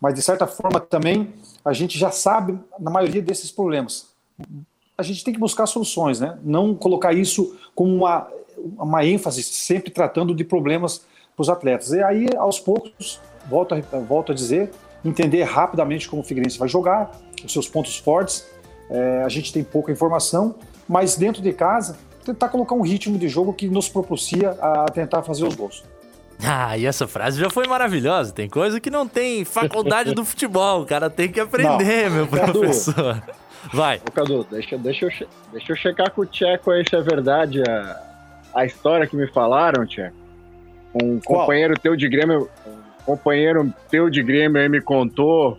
[0.00, 1.32] mas de certa forma também
[1.64, 4.08] a gente já sabe na maioria desses problemas.
[4.98, 6.38] A gente tem que buscar soluções, né?
[6.42, 8.28] Não colocar isso como uma,
[8.78, 10.98] uma ênfase, sempre tratando de problemas
[11.34, 11.90] para os atletas.
[11.92, 14.70] E aí, aos poucos, volto a, volto a dizer,
[15.04, 17.10] entender rapidamente como o Figueirense vai jogar,
[17.44, 18.46] os seus pontos fortes.
[18.90, 20.54] É, a gente tem pouca informação,
[20.88, 25.22] mas dentro de casa, tentar colocar um ritmo de jogo que nos propicia a tentar
[25.22, 25.84] fazer os gols.
[26.42, 28.32] Ah, e essa frase já foi maravilhosa.
[28.32, 30.82] Tem coisa que não tem faculdade do futebol.
[30.82, 32.16] O cara tem que aprender, não.
[32.16, 33.22] meu professor.
[33.72, 34.00] Vai.
[34.06, 37.62] Ô, Cadu, deixa, deixa, eu, deixa eu checar com o Tcheco aí se é verdade
[37.62, 38.00] a,
[38.54, 40.16] a história que me falaram, Tcheco.
[40.94, 41.40] Um Qual?
[41.40, 45.58] companheiro teu de Grêmio, um companheiro teu de Grêmio aí me contou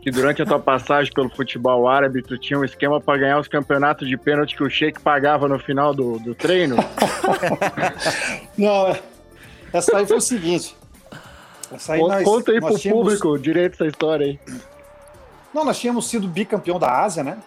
[0.00, 3.48] que durante a tua passagem pelo futebol árabe, tu tinha um esquema para ganhar os
[3.48, 6.76] campeonatos de pênalti que o Sheik pagava no final do, do treino?
[8.56, 9.02] Não, é
[9.72, 10.74] essa aí foi o seguinte.
[11.72, 13.02] Essa aí nós, Conta aí nós pro tínhamos...
[13.02, 14.40] público direito essa história aí.
[15.52, 17.38] Não, nós tínhamos sido bicampeão da Ásia, né?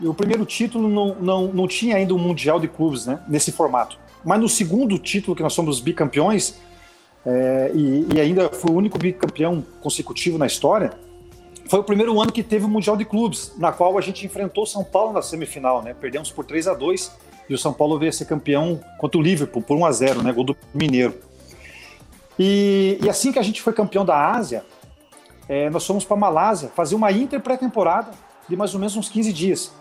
[0.00, 3.20] E o primeiro título não, não, não tinha ainda um Mundial de Clubes, né?
[3.28, 3.98] Nesse formato.
[4.24, 6.60] Mas no segundo título, que nós somos bicampeões,
[7.24, 10.92] é, e, e, ainda foi o único bicampeão consecutivo na história,
[11.66, 14.66] foi o primeiro ano que teve o Mundial de Clubes, na qual a gente enfrentou
[14.66, 15.94] São Paulo na semifinal, né?
[15.94, 17.12] Perdemos por 3 a 2
[17.48, 20.22] e o São Paulo veio a ser campeão contra o Liverpool por 1 a 0
[20.22, 20.32] né?
[20.32, 21.14] Gol do Mineiro.
[22.38, 24.64] E, e, assim que a gente foi campeão da Ásia,
[25.48, 28.10] é, nós fomos para Malásia fazer uma inter pré-temporada
[28.48, 29.72] de mais ou menos uns 15 dias.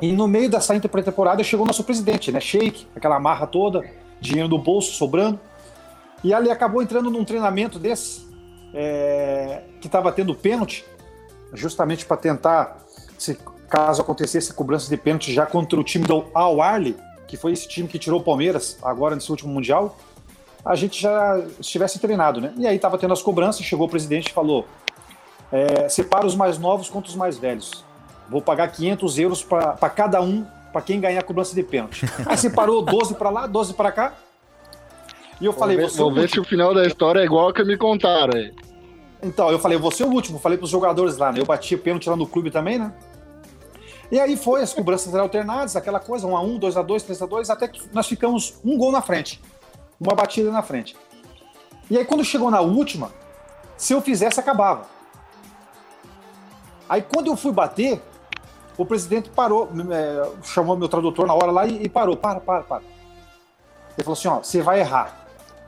[0.00, 2.40] E no meio dessa inter pré-temporada chegou o nosso presidente, né?
[2.40, 3.84] Sheik, aquela marra toda,
[4.20, 5.38] dinheiro no bolso sobrando.
[6.22, 8.26] E ali acabou entrando num treinamento desse,
[8.74, 10.84] é, que estava tendo pênalti,
[11.52, 12.78] justamente para tentar,
[13.18, 16.96] se caso acontecesse cobrança de pênalti já contra o time do Al Arli,
[17.26, 19.96] que foi esse time que tirou o Palmeiras agora nesse último Mundial
[20.64, 22.52] a gente já estivesse treinado, né?
[22.56, 24.66] E aí estava tendo as cobranças, chegou o presidente e falou:
[25.50, 27.84] é, separa os mais novos contra os mais velhos.
[28.28, 32.06] Vou pagar 500 euros para cada um, para quem ganhar a cobrança de pênalti.
[32.24, 34.14] Aí separou 12 para lá, 12 para cá.
[35.42, 37.62] E eu falei: Vamos ver, vamos ver se o final da história é igual que
[37.62, 38.54] me contaram aí.
[39.22, 40.38] Então, eu falei: você é o último.
[40.38, 41.40] Falei para os jogadores lá, né?
[41.40, 42.94] Eu bati pênalti lá no clube também, né?
[44.10, 47.02] E aí foi, as cobranças eram alternadas, aquela coisa, 1 a 1 2 a 2
[47.02, 49.40] 3 a 2 até que nós ficamos um gol na frente
[50.02, 50.96] uma batida na frente.
[51.88, 53.12] E aí, quando chegou na última,
[53.76, 54.86] se eu fizesse, acabava.
[56.88, 58.02] Aí, quando eu fui bater,
[58.76, 62.16] o presidente parou, é, chamou meu tradutor na hora lá e, e, parou.
[62.16, 62.82] Para, para, para.
[63.96, 65.21] Ele falou assim: ó, você vai errar.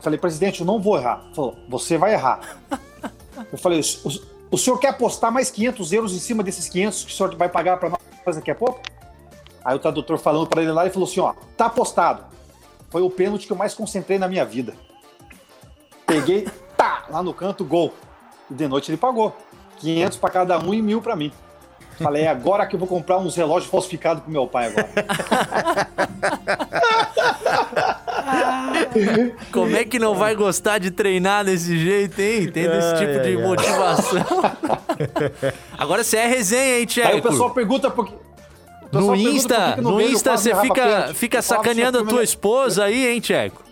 [0.05, 1.25] Falei, presidente, eu não vou errar.
[1.35, 2.59] Falou, você vai errar.
[3.51, 7.13] eu falei, o, o senhor quer apostar mais 500 euros em cima desses 500 que
[7.13, 8.81] o senhor vai pagar para nós daqui a pouco?
[9.65, 12.35] Aí o tradutor falando para ele lá e falou assim: ó, tá apostado
[12.95, 14.73] foi o pênalti que eu mais concentrei na minha vida.
[16.07, 16.47] Peguei,
[16.77, 17.93] tá, lá no canto, gol.
[18.49, 19.37] E de noite ele pagou.
[19.79, 21.33] 500 para cada um e mil para mim.
[21.99, 24.89] Falei, é agora que eu vou comprar uns relógios falsificados pro meu pai agora.
[29.51, 32.51] Como é que não vai gostar de treinar desse jeito, hein?
[32.53, 34.25] Tendo esse tipo de motivação.
[35.77, 37.09] Agora você é resenha, hein, Tcheco?
[37.09, 38.15] Aí o pessoal pergunta por que
[38.93, 43.65] no Insta, no, no Insta você fica, fica sacaneando a tua esposa aí, hein, Tcheco?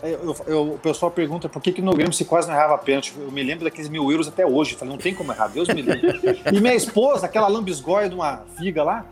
[0.00, 3.12] Eu, eu, o pessoal pergunta por que, que no Grêmio se quase não errava pênalti.
[3.18, 4.74] Eu me lembro daqueles mil euros até hoje.
[4.74, 6.40] Eu falei, não tem como errar, Deus me livre.
[6.52, 9.04] e minha esposa, aquela lambisgoia de uma figa lá,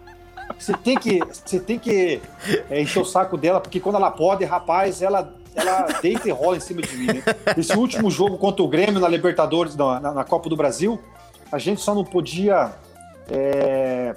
[0.58, 2.20] você tem que, você tem que
[2.70, 6.56] é, encher o saco dela, porque quando ela pode, rapaz, ela, ela deita e rola
[6.56, 7.06] em cima de mim.
[7.06, 7.22] Né?
[7.56, 11.00] Esse último jogo contra o Grêmio na Libertadores, na, na Copa do Brasil,
[11.50, 12.72] a gente só não podia
[13.30, 14.14] é,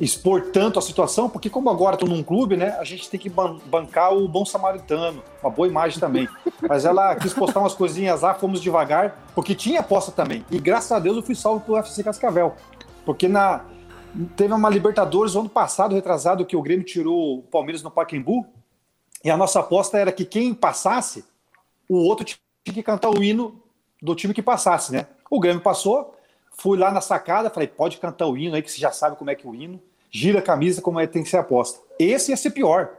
[0.00, 3.28] expor tanto a situação, porque como agora estou num clube, né, a gente tem que
[3.28, 6.28] bancar o bom samaritano, uma boa imagem também.
[6.68, 10.44] Mas ela quis postar umas coisinhas lá, fomos devagar, porque tinha aposta também.
[10.50, 12.54] E graças a Deus eu fui salvo pelo UFC Cascavel.
[13.04, 13.62] Porque na
[14.36, 18.46] teve uma Libertadores ano passado, retrasado, que o Grêmio tirou o Palmeiras no Pacaembu,
[19.24, 21.24] e a nossa aposta era que quem passasse,
[21.88, 23.60] o outro tinha que cantar o hino
[24.00, 25.06] do time que passasse, né?
[25.30, 26.14] O Grêmio passou,
[26.60, 29.30] Fui lá na sacada, falei, pode cantar o hino aí, que você já sabe como
[29.30, 29.80] é que é o hino.
[30.10, 31.78] Gira a camisa como é tem que ser aposta.
[32.00, 32.90] Esse ia ser pior.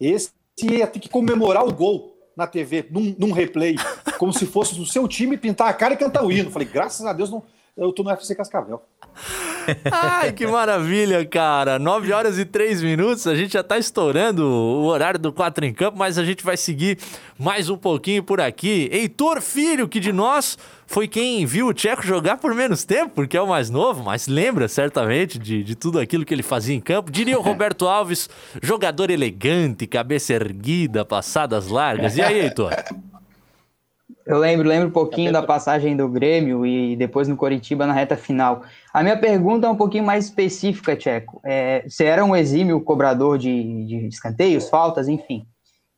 [0.00, 3.76] Esse ia ter que comemorar o gol na TV, num, num replay,
[4.18, 6.50] como se fosse do seu time pintar a cara e cantar o hino.
[6.50, 7.44] Falei, graças a Deus não,
[7.76, 8.82] eu tô no UFC Cascavel.
[9.90, 11.78] Ai, que maravilha, cara.
[11.78, 13.26] 9 horas e 3 minutos.
[13.26, 16.56] A gente já tá estourando o horário do 4 em Campo, mas a gente vai
[16.56, 16.98] seguir
[17.38, 18.88] mais um pouquinho por aqui.
[18.92, 20.56] Heitor Filho, que de nós
[20.86, 24.28] foi quem viu o Tcheco jogar por menos tempo, porque é o mais novo, mas
[24.28, 27.10] lembra certamente de, de tudo aquilo que ele fazia em campo.
[27.10, 28.30] Diria o Roberto Alves,
[28.62, 32.16] jogador elegante, cabeça erguida, passadas largas.
[32.16, 32.72] E aí, Heitor?
[34.26, 38.16] Eu lembro, lembro um pouquinho da passagem do Grêmio e depois no Coritiba na reta
[38.16, 38.64] final.
[38.92, 41.40] A minha pergunta é um pouquinho mais específica, Tcheco.
[41.44, 45.46] É, você era um exímio cobrador de, de escanteios, faltas, enfim.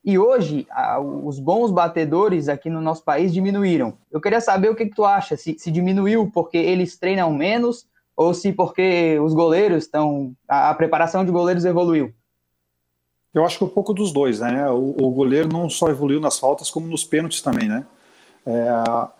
[0.05, 3.97] E hoje, a, os bons batedores aqui no nosso país diminuíram.
[4.11, 7.87] Eu queria saber o que, que tu acha, se, se diminuiu porque eles treinam menos
[8.15, 10.33] ou se porque os goleiros estão.
[10.47, 12.13] A, a, preparação de goleiros evoluiu?
[13.33, 14.69] Eu acho que um pouco dos dois, né?
[14.69, 17.85] O, o goleiro não só evoluiu nas faltas, como nos pênaltis também, né?
[18.49, 19.11] É,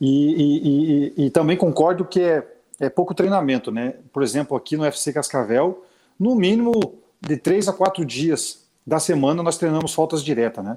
[0.00, 2.44] e, e, e, e, também concordo que é,
[2.80, 3.94] é, pouco treinamento, né?
[4.12, 5.84] Por exemplo, aqui no FC Cascavel,
[6.18, 6.72] no mínimo
[7.20, 10.76] de três a quatro dias da semana nós treinamos faltas diretas, né?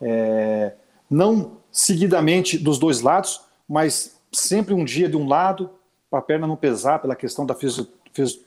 [0.00, 0.72] É,
[1.10, 5.70] não seguidamente dos dois lados, mas sempre um dia de um lado,
[6.08, 7.88] para a perna não pesar, pela questão da fisi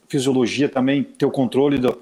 [0.07, 1.97] fisiologia também, ter o controle do,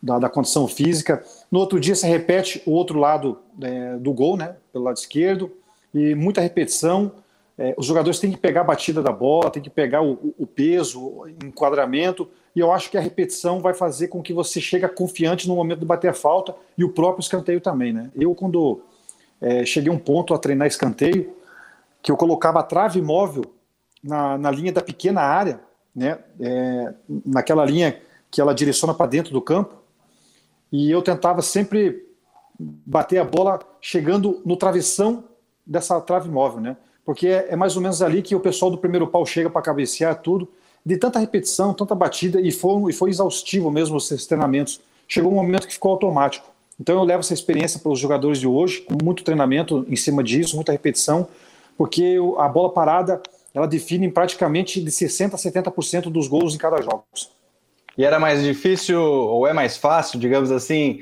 [0.00, 1.24] da, da, condição física.
[1.50, 5.50] No outro dia, você repete o outro lado é, do gol, né, pelo lado esquerdo,
[5.94, 7.12] e muita repetição.
[7.56, 10.46] É, os jogadores têm que pegar a batida da bola, têm que pegar o, o,
[10.46, 14.86] peso, o enquadramento, e eu acho que a repetição vai fazer com que você chegue
[14.88, 17.92] confiante no momento de bater a falta e o próprio escanteio também.
[17.92, 18.10] Né?
[18.14, 18.80] Eu, quando
[19.40, 21.34] é, cheguei a um ponto a treinar escanteio,
[22.00, 23.44] que eu colocava a trave móvel
[24.02, 25.60] na, na linha da pequena área,
[25.94, 26.94] né, é,
[27.26, 29.74] naquela linha que ela direciona para dentro do campo,
[30.70, 32.06] e eu tentava sempre
[32.58, 35.24] bater a bola chegando no travessão
[35.68, 36.76] dessa trave móvel, né?
[37.04, 39.62] Porque é, é mais ou menos ali que o pessoal do primeiro pau chega para
[39.62, 40.48] cabecear tudo,
[40.84, 44.80] de tanta repetição, tanta batida, e foi, e foi exaustivo mesmo os treinamentos.
[45.06, 46.46] Chegou um momento que ficou automático.
[46.80, 50.22] Então eu levo essa experiência para os jogadores de hoje, com muito treinamento em cima
[50.22, 51.28] disso, muita repetição,
[51.76, 53.20] porque a bola parada
[53.52, 57.04] ela define praticamente de 60% a 70% dos gols em cada jogo.
[57.96, 61.00] E era mais difícil, ou é mais fácil, digamos assim,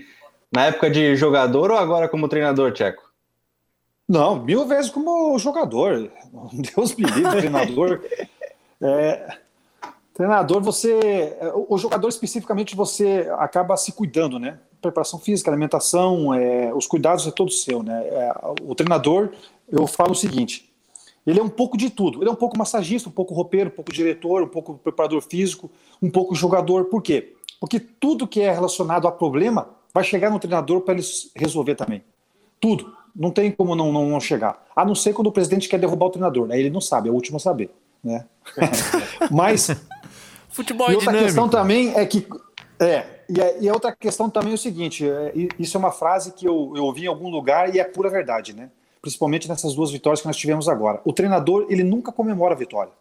[0.51, 3.05] na época de jogador ou agora como treinador, Tcheco?
[4.09, 6.11] Não, mil vezes como jogador.
[6.52, 8.04] Deus me livre, treinador.
[8.80, 9.38] É,
[10.14, 11.36] treinador, você.
[11.68, 14.61] O jogador especificamente você acaba se cuidando, né?
[14.80, 18.07] Preparação física, alimentação, é, os cuidados é todo seu, né?
[18.07, 18.32] É,
[18.62, 19.32] o treinador,
[19.68, 20.72] eu falo o seguinte:
[21.26, 22.22] ele é um pouco de tudo.
[22.22, 25.68] Ele é um pouco massagista, um pouco roupeiro, um pouco diretor, um pouco preparador físico,
[26.00, 26.84] um pouco jogador.
[26.84, 27.34] Por quê?
[27.59, 31.02] Porque tudo que é relacionado a problema vai chegar no treinador para ele
[31.34, 32.04] resolver também.
[32.61, 32.94] Tudo.
[33.19, 34.62] Não tem como não, não, não, chegar.
[34.75, 36.51] A não ser quando o presidente quer derrubar o treinador.
[36.51, 37.71] Aí ele não sabe, é o último a saber.
[38.05, 38.25] Né?
[39.31, 39.71] Mas.
[40.51, 41.25] Futebol e outra dinâmico.
[41.27, 42.27] questão também é que.
[42.79, 45.91] É, e, a, e a outra questão também é o seguinte: é, isso é uma
[45.91, 48.71] frase que eu, eu ouvi em algum lugar e é pura verdade, né?
[49.07, 51.01] principalmente nessas duas vitórias que nós tivemos agora.
[51.05, 52.93] O treinador, ele nunca comemora a vitória.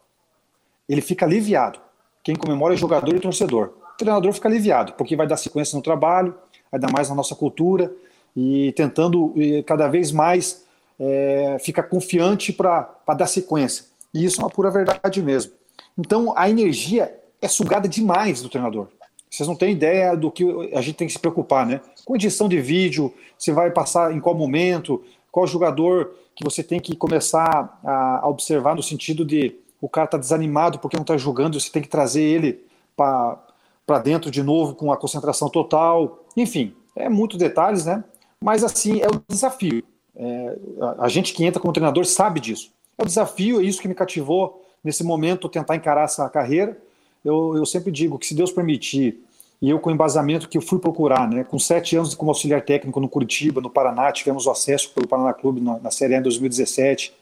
[0.87, 1.79] Ele fica aliviado.
[2.23, 3.73] Quem comemora é jogador e torcedor.
[3.95, 6.35] O treinador fica aliviado, porque vai dar sequência no trabalho,
[6.71, 7.91] vai dar mais na nossa cultura
[8.35, 9.33] e tentando
[9.65, 10.65] cada vez mais
[10.99, 13.85] é, ficar confiante para dar sequência.
[14.13, 15.53] E isso é uma pura verdade mesmo.
[15.97, 18.87] Então a energia é sugada demais do treinador.
[19.29, 21.81] Vocês não têm ideia do que a gente tem que se preocupar, né?
[22.05, 26.79] Com edição de vídeo, você vai passar em qual momento, qual jogador que você tem
[26.79, 31.59] que começar a observar no sentido de o cara tá desanimado porque não está jogando,
[31.59, 32.65] você tem que trazer ele
[32.95, 36.23] para dentro de novo com a concentração total.
[36.35, 38.03] Enfim, é muitos detalhes, né?
[38.45, 39.83] Mas assim, é o desafio.
[40.15, 40.55] É,
[40.99, 42.71] a gente que entra como treinador sabe disso.
[42.95, 46.77] É o desafio, é isso que me cativou nesse momento, tentar encarar essa carreira.
[47.23, 49.19] Eu, eu sempre digo que se Deus permitir
[49.59, 52.61] e eu com o embasamento que eu fui procurar, né, com sete anos como auxiliar
[52.61, 56.19] técnico no Curitiba, no Paraná, tivemos o acesso pelo Paraná Clube na, na Série A
[56.19, 57.15] em 2017.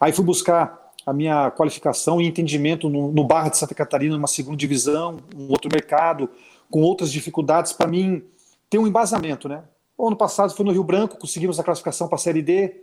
[0.00, 4.26] Aí fui buscar a minha qualificação e entendimento no, no Barra de Santa Catarina, numa
[4.26, 6.28] segunda divisão, um outro mercado,
[6.68, 8.24] com outras dificuldades para mim
[8.68, 9.62] ter um embasamento, né?
[9.96, 12.74] O ano passado fui no Rio Branco, conseguimos a classificação para a Série D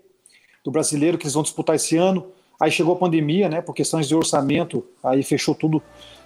[0.63, 2.25] do Brasileiro que eles vão disputar esse ano.
[2.59, 3.61] Aí chegou a pandemia, né?
[3.61, 5.81] Por questões de orçamento, aí fechou tudo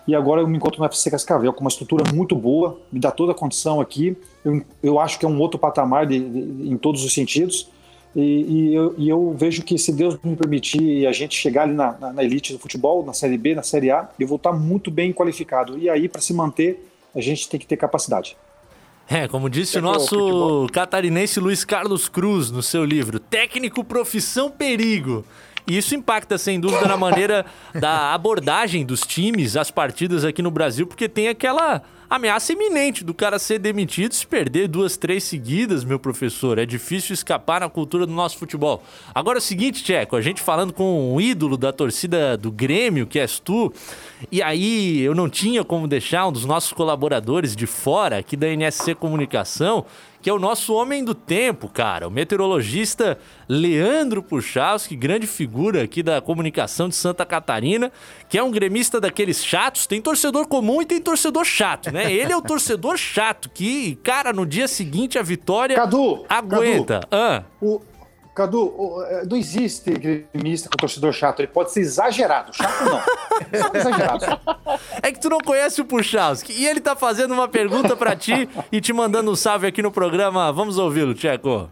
[0.08, 3.12] e agora eu me encontro no FC Cascavel com uma estrutura muito boa, me dá
[3.12, 4.16] toda a condição aqui.
[4.44, 7.70] Eu, eu acho que é um outro patamar de, de, em todos os sentidos.
[8.16, 11.74] E, e, eu, e, eu, vejo que se Deus me permitir a gente chegar ali
[11.74, 14.54] na, na, na, elite do futebol, na Série B, na Série A, eu vou estar
[14.54, 15.78] muito bem qualificado.
[15.78, 18.38] E aí, para se manter, a gente tem que ter capacidade.
[19.10, 24.52] É, como disse é o nosso catarinense Luiz Carlos Cruz no seu livro, Técnico Profissão
[24.52, 25.24] Perigo.
[25.66, 27.46] E isso impacta, sem dúvida, na maneira
[27.80, 33.14] da abordagem dos times, as partidas aqui no Brasil, porque tem aquela ameaça iminente do
[33.14, 36.58] cara ser demitido se perder duas, três seguidas, meu professor.
[36.58, 38.84] É difícil escapar na cultura do nosso futebol.
[39.14, 43.08] Agora é o seguinte, Tcheco, a gente falando com um ídolo da torcida do Grêmio,
[43.08, 43.74] que és tu,
[44.32, 48.48] e aí eu não tinha como deixar um dos nossos colaboradores de fora aqui da
[48.48, 49.86] NSC Comunicação,
[50.28, 52.06] que é o nosso homem do tempo, cara.
[52.06, 53.18] O meteorologista
[53.48, 57.94] Leandro Puchalski, grande figura aqui da comunicação de Santa Catarina,
[58.28, 59.88] que é um gremista daqueles chatos.
[59.88, 62.12] Tem torcedor comum e tem torcedor chato, né?
[62.12, 67.00] Ele é o torcedor chato que, cara, no dia seguinte a vitória Cadu, aguenta.
[67.00, 67.44] Cadu, ah.
[67.62, 67.80] o,
[68.38, 71.40] Cadu, é, não existe gremista com torcedor chato.
[71.40, 72.56] Ele pode ser exagerado.
[72.56, 73.02] Chato não.
[73.74, 74.26] Exagerado.
[75.02, 76.54] É que tu não conhece o Puchalski.
[76.54, 79.92] E ele tá fazendo uma pergunta para ti e te mandando um salve aqui no
[79.92, 80.52] programa.
[80.52, 81.70] Vamos ouvi-lo, Tcheco.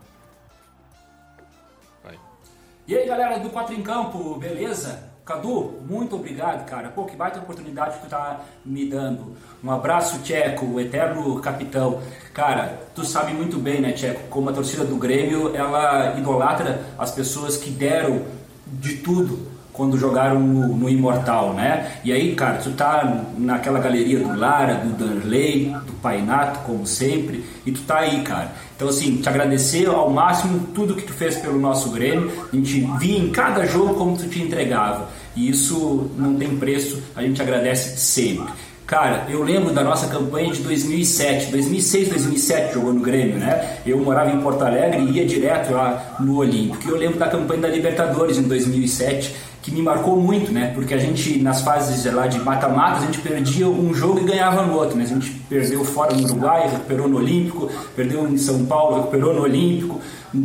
[2.88, 5.12] E aí, galera do Quatro em Campo, beleza?
[5.26, 6.90] Cadu, muito obrigado, cara.
[6.90, 9.36] Pô, que baita oportunidade que tu tá me dando.
[9.64, 12.00] Um abraço, Tcheco, o eterno capitão.
[12.32, 17.12] Cara, tu sabe muito bem, né, Tcheco, como a torcida do Grêmio, ela idolatra as
[17.12, 18.22] pessoas que deram
[18.68, 21.92] de tudo quando jogaram no, no, Imortal, né?
[22.04, 27.44] E aí, cara, tu tá naquela galeria do Lara, do Danley, do Painato, como sempre,
[27.66, 28.52] e tu tá aí, cara.
[28.76, 32.32] Então, assim, te agradecer ao máximo tudo que tu fez pelo nosso Grêmio.
[32.52, 35.10] A gente via em cada jogo como tu te entregava.
[35.36, 38.52] E isso não tem preço, a gente agradece sempre.
[38.86, 43.80] Cara, eu lembro da nossa campanha de 2007, 2006, 2007 jogou no Grêmio, né?
[43.84, 46.88] Eu morava em Porto Alegre e ia direto lá no Olímpico.
[46.88, 49.36] E eu lembro da campanha da Libertadores em 2007,
[49.66, 50.72] que me marcou muito, né?
[50.76, 54.62] Porque a gente, nas fases lá de mata-mata, a gente perdia um jogo e ganhava
[54.62, 55.06] no outro, né?
[55.06, 59.42] A gente perdeu fora no Uruguai, recuperou no Olímpico, perdeu em São Paulo, recuperou no
[59.42, 60.00] Olímpico.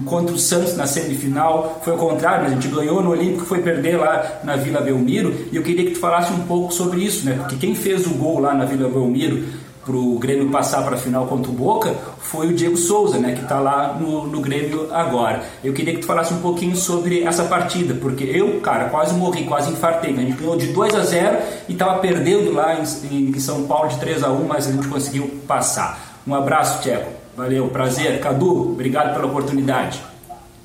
[0.06, 3.98] Contra o Santos na semifinal, foi o contrário, a gente ganhou no Olímpico, foi perder
[3.98, 5.34] lá na Vila Belmiro.
[5.52, 7.34] E eu queria que tu falasse um pouco sobre isso, né?
[7.34, 9.44] Porque quem fez o gol lá na Vila Belmiro
[9.90, 13.32] para o Grêmio passar para a final contra o Boca foi o Diego Souza, né,
[13.32, 15.42] que está lá no, no Grêmio agora.
[15.64, 19.44] Eu queria que tu falasse um pouquinho sobre essa partida, porque eu, cara, quase morri,
[19.44, 20.14] quase infartei.
[20.14, 21.38] A gente ganhou de 2 a 0
[21.68, 22.84] e estava perdendo lá em,
[23.30, 26.20] em, São Paulo de 3 a 1 mas a gente conseguiu passar.
[26.24, 27.10] Um abraço, Tcheco.
[27.36, 28.20] Valeu, prazer.
[28.20, 30.00] Cadu, obrigado pela oportunidade.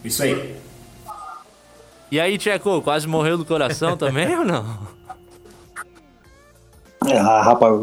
[0.03, 0.55] Isso aí.
[2.11, 4.94] E aí, Tcheco, quase morreu do coração também ou não?
[7.07, 7.73] É, ah, rapaz,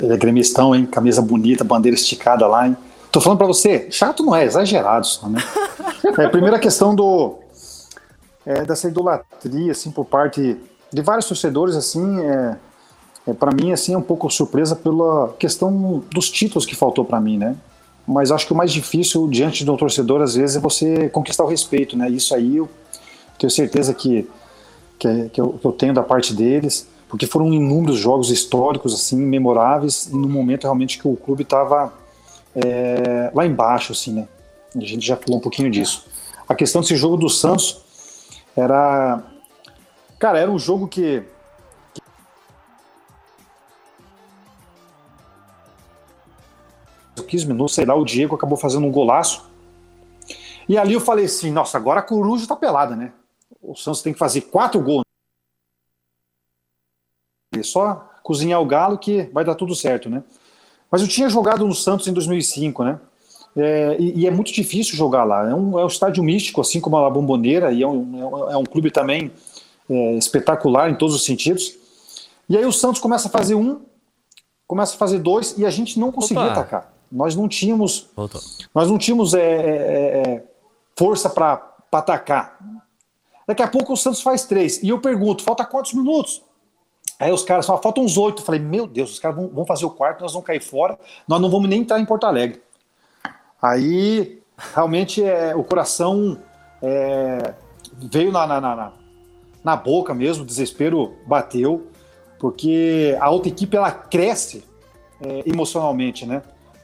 [0.00, 0.86] ele é gremistão, hein?
[0.86, 2.76] Camisa bonita, bandeira esticada lá, hein?
[3.10, 5.40] Tô falando pra você, chato não é, exagerado só, né?
[6.18, 7.34] é, primeira questão do.
[8.44, 10.56] É, dessa idolatria, assim, por parte
[10.92, 12.56] de vários torcedores, assim, é,
[13.28, 17.20] é para mim, assim, é um pouco surpresa pela questão dos títulos que faltou para
[17.20, 17.54] mim, né?
[18.06, 21.44] Mas acho que o mais difícil diante de um torcedor, às vezes, é você conquistar
[21.44, 22.10] o respeito, né?
[22.10, 22.68] Isso aí eu
[23.38, 24.28] tenho certeza que,
[24.98, 28.94] que, é, que, eu, que eu tenho da parte deles porque foram inúmeros jogos históricos
[28.94, 31.92] assim memoráveis no momento realmente que o clube estava
[32.56, 34.28] é, lá embaixo assim né
[34.74, 36.06] a gente já falou um pouquinho disso
[36.48, 37.82] a questão desse jogo do Santos
[38.56, 39.22] era
[40.18, 41.22] cara era um jogo que,
[41.92, 42.02] que
[47.24, 49.50] 15 minutos, sei lá, o Diego acabou fazendo um golaço.
[50.68, 53.10] E ali eu falei assim, nossa, agora a coruja tá pelada, né?
[53.62, 55.02] O Santos tem que fazer quatro gols
[57.62, 60.22] só cozinhar o galo que vai dar tudo certo, né?
[60.90, 63.00] Mas eu tinha jogado no Santos em 2005, né?
[63.56, 65.48] É, e, e, é muito difícil jogar lá.
[65.48, 68.64] É um, é um estádio místico, assim como a Bomboneira, e é um, é um
[68.64, 69.30] clube também
[69.88, 71.74] é, espetacular em todos os sentidos.
[72.48, 73.80] E aí o Santos começa a fazer um,
[74.66, 76.52] começa a fazer dois, e a gente não conseguia Opa.
[76.52, 76.92] atacar.
[77.10, 78.40] Nós não tínhamos, Voltou.
[78.74, 80.44] nós não tínhamos é, é, é
[80.96, 82.58] força para atacar.
[83.46, 84.82] Daqui a pouco o Santos faz três.
[84.82, 86.42] E eu pergunto, falta quantos minutos?
[87.18, 88.42] Aí os caras só faltam uns oito.
[88.42, 91.40] Falei, meu Deus, os caras vão, vão, fazer o quarto, nós vamos cair fora, nós
[91.40, 92.60] não vamos nem entrar em Porto Alegre.
[93.60, 94.42] Aí
[94.74, 96.38] realmente é, o coração
[96.82, 97.54] é,
[97.96, 98.92] veio na, na, na,
[99.62, 101.86] na, boca mesmo, o desespero bateu,
[102.38, 104.64] porque a outra equipe ela cresce
[105.20, 106.42] é, emocionalmente, né?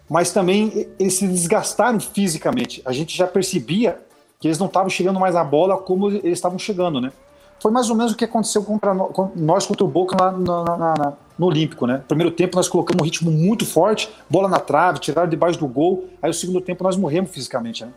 [0.08, 2.80] Mas também eles se desgastaram fisicamente.
[2.84, 4.00] A gente já percebia
[4.40, 7.12] que eles não estavam chegando mais a bola como eles estavam chegando, né?
[7.60, 8.94] Foi mais ou menos o que aconteceu contra
[9.34, 12.02] nós contra o Boca lá no, na, na, no Olímpico, né?
[12.06, 16.08] Primeiro tempo nós colocamos um ritmo muito forte, bola na trave, tiraram debaixo do gol.
[16.22, 17.92] Aí o segundo tempo nós morremos fisicamente, né?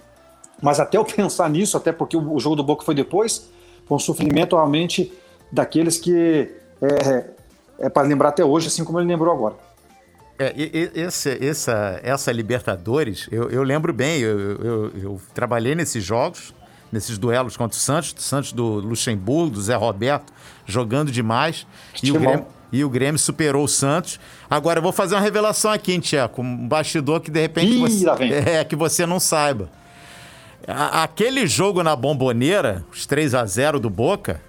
[0.61, 3.49] Mas até eu pensar nisso, até porque o, jogo do Boca foi depois,
[3.85, 5.13] foi um sofrimento realmente
[5.51, 6.51] daqueles que
[6.81, 7.25] é,
[7.79, 9.55] é para lembrar até hoje, assim como ele lembrou agora.
[10.39, 10.53] É,
[10.95, 16.55] esse, essa, essa Libertadores, eu, eu lembro bem, eu, eu, eu trabalhei nesses jogos,
[16.91, 20.33] nesses duelos contra o Santos, Santos do Luxemburgo, do Zé Roberto,
[20.65, 21.65] jogando demais.
[22.03, 24.19] E o, Grêmio, e o Grêmio superou o Santos.
[24.49, 26.41] Agora, eu vou fazer uma revelação aqui, hein, Tcheco?
[26.41, 28.05] Um bastidor que de repente Ih, você,
[28.49, 29.69] é, que você não saiba.
[30.67, 34.41] A, aquele jogo na bomboneira, os 3 a 0 do Boca,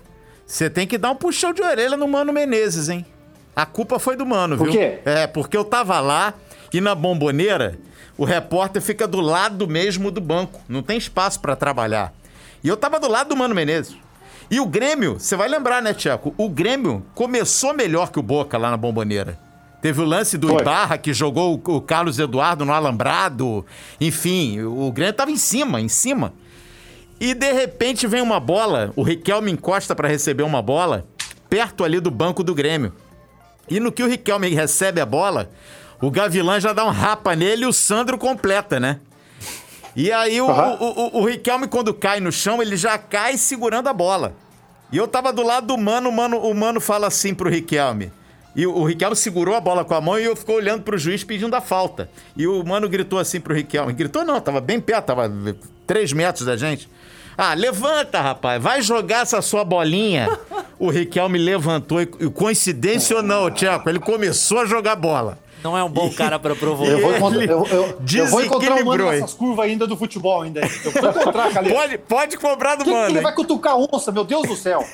[0.46, 3.06] você tem que dar um puxão de orelha no Mano Menezes, hein?
[3.54, 4.72] A culpa foi do Mano, Por viu?
[4.72, 4.98] Por quê?
[5.04, 6.34] É, porque eu tava lá
[6.72, 7.78] e na bomboneira
[8.16, 10.60] o repórter fica do lado mesmo do banco.
[10.68, 12.12] Não tem espaço para trabalhar.
[12.62, 13.96] E eu tava do lado do Mano Menezes.
[14.50, 16.34] E o Grêmio, você vai lembrar, né, Tcheco?
[16.36, 19.38] O Grêmio começou melhor que o Boca lá na Bomboneira.
[19.80, 20.60] Teve o lance do Foi.
[20.60, 23.66] Ibarra, que jogou o o Carlos Eduardo no alambrado.
[24.00, 26.32] Enfim, o Grêmio tava em cima, em cima.
[27.18, 31.06] E de repente vem uma bola, o Riquelme encosta para receber uma bola,
[31.48, 32.92] perto ali do banco do Grêmio.
[33.70, 35.50] E no que o Riquelme recebe a bola,
[36.00, 38.98] o Gavilã já dá um rapa nele e o Sandro completa, né?
[39.94, 40.78] E aí o, Aham.
[40.80, 44.34] o, o, o Riquelme, quando cai no chão, ele já cai segurando a bola.
[44.90, 48.12] E eu tava do lado do mano, o mano, o mano fala assim pro Riquelme.
[48.54, 50.98] E o, o Riquelme segurou a bola com a mão e eu ficou olhando pro
[50.98, 52.10] juiz pedindo a falta.
[52.36, 53.92] E o mano gritou assim pro Riquelme.
[53.92, 55.32] Gritou não, tava bem perto, tava
[55.86, 56.88] três metros da gente.
[57.36, 60.38] Ah, levanta, rapaz, vai jogar essa sua bolinha.
[60.78, 65.38] O Riquelme levantou e, coincidência ou não, Tiago, ele começou a jogar bola.
[65.62, 66.90] Não é um bom cara pra provocar.
[66.90, 70.42] Eu vou, encontrar, eu, eu- eu vou encontrar o mano nessas curvas ainda do futebol
[70.42, 70.60] ainda.
[70.60, 71.74] Eu vou encontrar, Calil.
[71.74, 73.08] Pode, pode cobrar do que mano.
[73.08, 73.22] ele hein?
[73.22, 74.84] vai cutucar a onça, meu Deus do céu?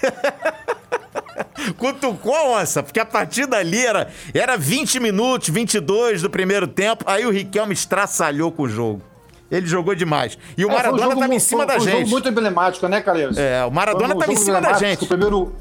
[1.76, 7.04] Cutucou a onça, porque a partida ali era, era 20 minutos, 22 do primeiro tempo,
[7.06, 9.02] aí o Riquelme estraçalhou com o jogo.
[9.50, 10.38] Ele jogou demais.
[10.56, 12.10] E o É, um Maradona tava em cima foi- da foi um jogo gente.
[12.10, 13.36] muito emblemático, né, Calheiros?
[13.38, 15.04] É, o Maradona Foi um tava em cima da gente.
[15.04, 15.54] O primeiro,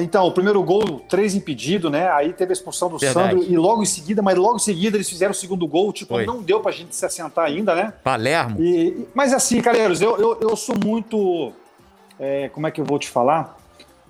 [0.00, 2.10] então, o primeiro gol, três impedido, né?
[2.10, 3.30] Aí teve a expulsão do Verdade.
[3.36, 5.92] Sandro e logo em seguida, mas logo em seguida eles fizeram o segundo gol.
[5.92, 6.26] Tipo, Foi.
[6.26, 7.92] não deu pra gente se assentar ainda, né?
[8.04, 8.62] Palermo.
[8.62, 11.52] E- mas assim, Calheiros, eu, eu, eu sou muito.
[12.20, 13.56] é, como é que eu vou te falar?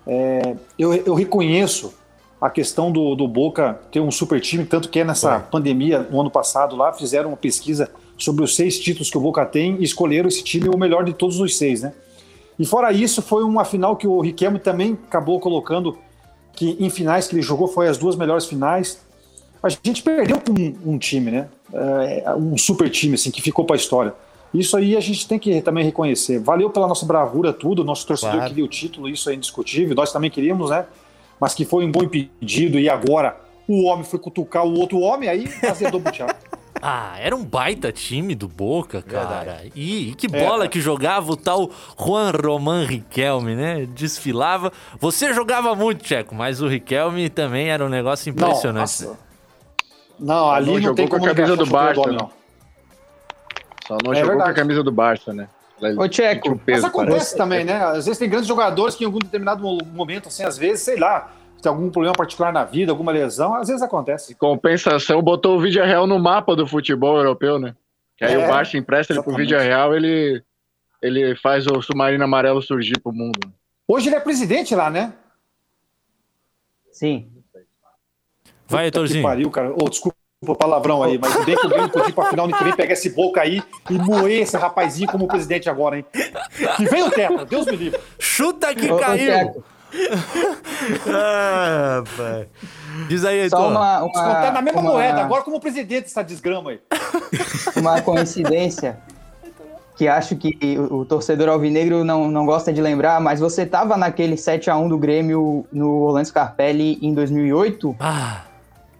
[0.07, 1.95] É, eu, eu reconheço
[2.41, 6.21] a questão do, do Boca ter um super time, tanto que é nessa pandemia, no
[6.21, 9.85] ano passado lá, fizeram uma pesquisa sobre os seis títulos que o Boca tem e
[9.85, 11.93] escolheram esse time o melhor de todos os seis, né?
[12.59, 15.97] E fora isso, foi uma final que o Riquelme também acabou colocando
[16.53, 19.01] que em finais que ele jogou foi as duas melhores finais.
[19.63, 21.49] A gente perdeu com um, um time, né?
[21.73, 24.15] É, um super time, assim, que ficou para a história.
[24.53, 26.39] Isso aí a gente tem que também reconhecer.
[26.41, 27.85] Valeu pela nossa bravura, tudo.
[27.85, 28.49] Nosso torcedor Claro.
[28.49, 29.95] queria o título, isso é indiscutível.
[29.95, 30.87] Nós também queríamos, né?
[31.41, 33.37] Mas que foi um bom impedido e agora
[33.69, 36.33] o homem foi cutucar o outro homem, aí azedou Thiago.
[36.81, 39.63] Ah, era um baita time do Boca, cara.
[39.75, 40.45] E, e que É.
[40.45, 43.87] bola que jogava o tal Juan Roman Riquelme, né?
[43.87, 44.73] Desfilava.
[45.01, 49.05] Você jogava muito, Tcheco, mas o Riquelme também era um negócio impressionante.
[49.05, 49.17] Não,
[50.21, 52.31] Não, ali não não, jogou tem com a como camisa do Barça, homem, não.
[53.87, 54.55] Só não É jogou com a verdade.
[54.55, 55.49] camisa do Barça, né?
[55.81, 57.37] Ela- Ô, Tcheco, o peso, Mas acontece parece.
[57.37, 57.75] também, né?
[57.85, 60.99] Às vezes tem grandes jogadores que em algum determinado mo- momento, assim, às vezes, sei
[60.99, 61.31] lá,
[61.61, 64.35] tem algum problema particular na vida, alguma lesão, às vezes acontece.
[64.35, 67.75] Compensação, botou o Vídeo Real no mapa do futebol europeu, né?
[68.17, 69.35] Que aí É, o Barça empresta ele pro.
[69.35, 70.43] Vídeo Real, ele,
[71.03, 73.39] ele faz o submarino amarelo surgir pro mundo.
[73.87, 75.13] Hoje ele é presidente lá, né?
[76.93, 77.31] Sim.
[78.67, 79.23] Vai, Heitorzinho.
[79.23, 79.73] pariu, cara.
[79.73, 82.57] Ô, desculpa o palavrão aí, mas bem que o Grêmio podia ir pra final ano
[82.57, 83.61] que vem pegar esse boca aí
[83.91, 86.07] e moer esse rapazinho como presidente agora, hein?
[86.77, 88.01] Que vem o teto, Deus me livre.
[88.21, 89.27] Chuta que Ô, ô, caiu!
[89.27, 89.65] Tcheco,
[91.07, 92.47] Ah, rapaz.
[93.09, 93.59] Diz aí, Heitor.
[93.59, 96.81] Só uma, Descontar na mesma uma, moeda, agora como presidente essa desgrama aí.
[97.77, 98.99] uma coincidência
[99.97, 103.97] que acho que o, o torcedor alvinegro não, não gosta de lembrar, mas você tava
[103.97, 107.97] naquele 7 a 1 do Grêmio no Orlando Scarpelli em 2008?
[107.99, 108.43] Ah,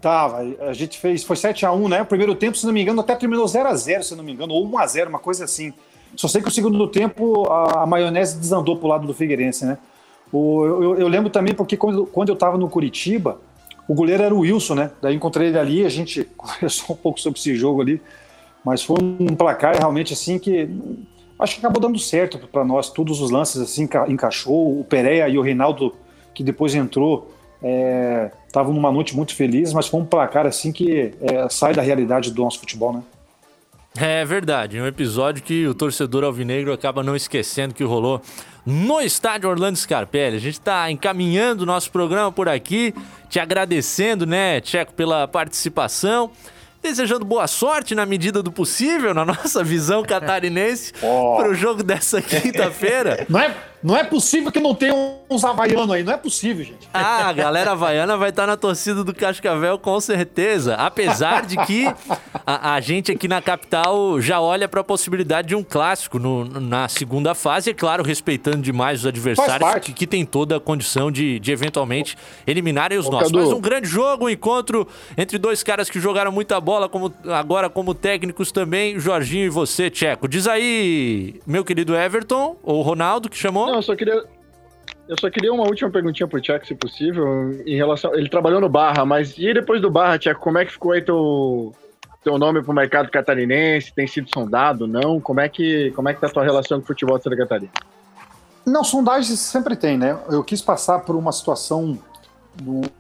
[0.01, 2.03] Tava, a gente fez, foi 7x1, né?
[2.03, 4.69] O primeiro tempo, se não me engano, até terminou 0x0, se não me engano, ou
[4.71, 5.73] 1x0, uma coisa assim.
[6.15, 9.77] Só sei que o segundo tempo a, a maionese desandou pro lado do Figueirense, né?
[10.33, 13.41] O, eu, eu lembro também porque quando, quando eu tava no Curitiba,
[13.87, 14.91] o goleiro era o Wilson, né?
[15.01, 18.01] Daí encontrei ele ali, a gente conversou um pouco sobre esse jogo ali,
[18.65, 20.69] mas foi um placar realmente assim que
[21.39, 25.29] acho que acabou dando certo para nós, todos os lances assim enca- encaixou, o Pereira
[25.29, 25.95] e o Reinaldo
[26.35, 27.33] que depois entrou
[28.47, 32.31] estavam numa noite muito feliz, mas foi um placar assim que é, sai da realidade
[32.31, 33.03] do nosso futebol, né?
[34.01, 38.23] É verdade, um episódio que o torcedor alvinegro acaba não esquecendo que rolou
[38.65, 40.37] no estádio Orlando Scarpelli.
[40.37, 42.95] A gente está encaminhando o nosso programa por aqui,
[43.29, 46.31] te agradecendo, né, Tcheco, pela participação.
[46.81, 52.23] Desejando boa sorte na medida do possível, na nossa visão catarinense, para o jogo dessa
[52.23, 53.27] quinta-feira.
[53.29, 54.95] Não é, não é possível que não tenha
[55.31, 56.89] uns havaianos aí, não é possível, gente.
[56.93, 60.75] Ah, a galera havaiana vai estar na torcida do Cascavel com certeza.
[60.75, 61.87] Apesar de que
[62.47, 66.45] a, a gente aqui na capital já olha para a possibilidade de um clássico no-
[66.61, 71.11] na segunda fase, é claro, respeitando demais os adversários que, que tem toda a condição
[71.11, 73.31] de, de eventualmente eliminarem os Ô, nossos.
[73.33, 73.45] Cadu.
[73.45, 77.69] Mas um grande jogo, um encontro entre dois caras que jogaram muita bola, como agora
[77.69, 80.27] como técnicos também, Jorginho e você, Tcheco.
[80.27, 83.68] Diz aí, meu querido Everton, ou Ronaldo, que chamou.
[83.69, 84.25] Não, eu só queria.
[85.07, 88.15] Eu só queria uma última perguntinha pro Tcheco, se possível, em relação.
[88.15, 91.03] Ele trabalhou no Barra, mas e depois do Barra, Tcheco, como é que ficou aí
[91.03, 91.75] teu,
[92.25, 93.93] teu nome para o mercado catarinense?
[93.93, 94.87] Tem sido sondado?
[94.87, 95.21] Não?
[95.21, 97.37] Como é que como é que tá a tua relação com o futebol de Santa
[97.37, 97.73] Catarina?
[98.65, 100.19] Não, sondagens sempre tem, né?
[100.31, 101.99] Eu quis passar por uma situação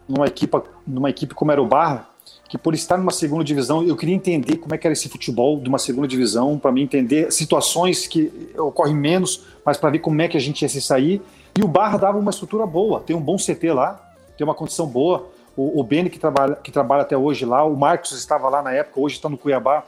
[0.08, 2.08] numa equipe, numa equipe como era o Barra,
[2.48, 5.60] que por estar numa segunda divisão, eu queria entender como é que era esse futebol
[5.60, 10.22] de uma segunda divisão, para mim entender situações que ocorrem menos, mas para ver como
[10.22, 11.20] é que a gente ia se sair.
[11.54, 14.00] E o Barra dava uma estrutura boa, tem um bom CT lá,
[14.34, 15.28] tem uma condição boa.
[15.54, 18.72] O, o Beni, que trabalha, que trabalha até hoje lá, o Marcos estava lá na
[18.72, 19.84] época, hoje está no Cuiabá,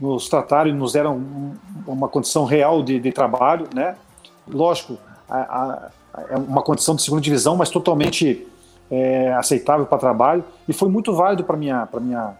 [0.00, 1.52] nos trataram e nos deram
[1.86, 3.96] uma condição real de, de trabalho, né?
[4.50, 4.96] Lógico,
[6.30, 8.48] é uma condição de segunda divisão, mas totalmente
[8.90, 12.32] é, aceitável para trabalho e foi muito válido para minha para minha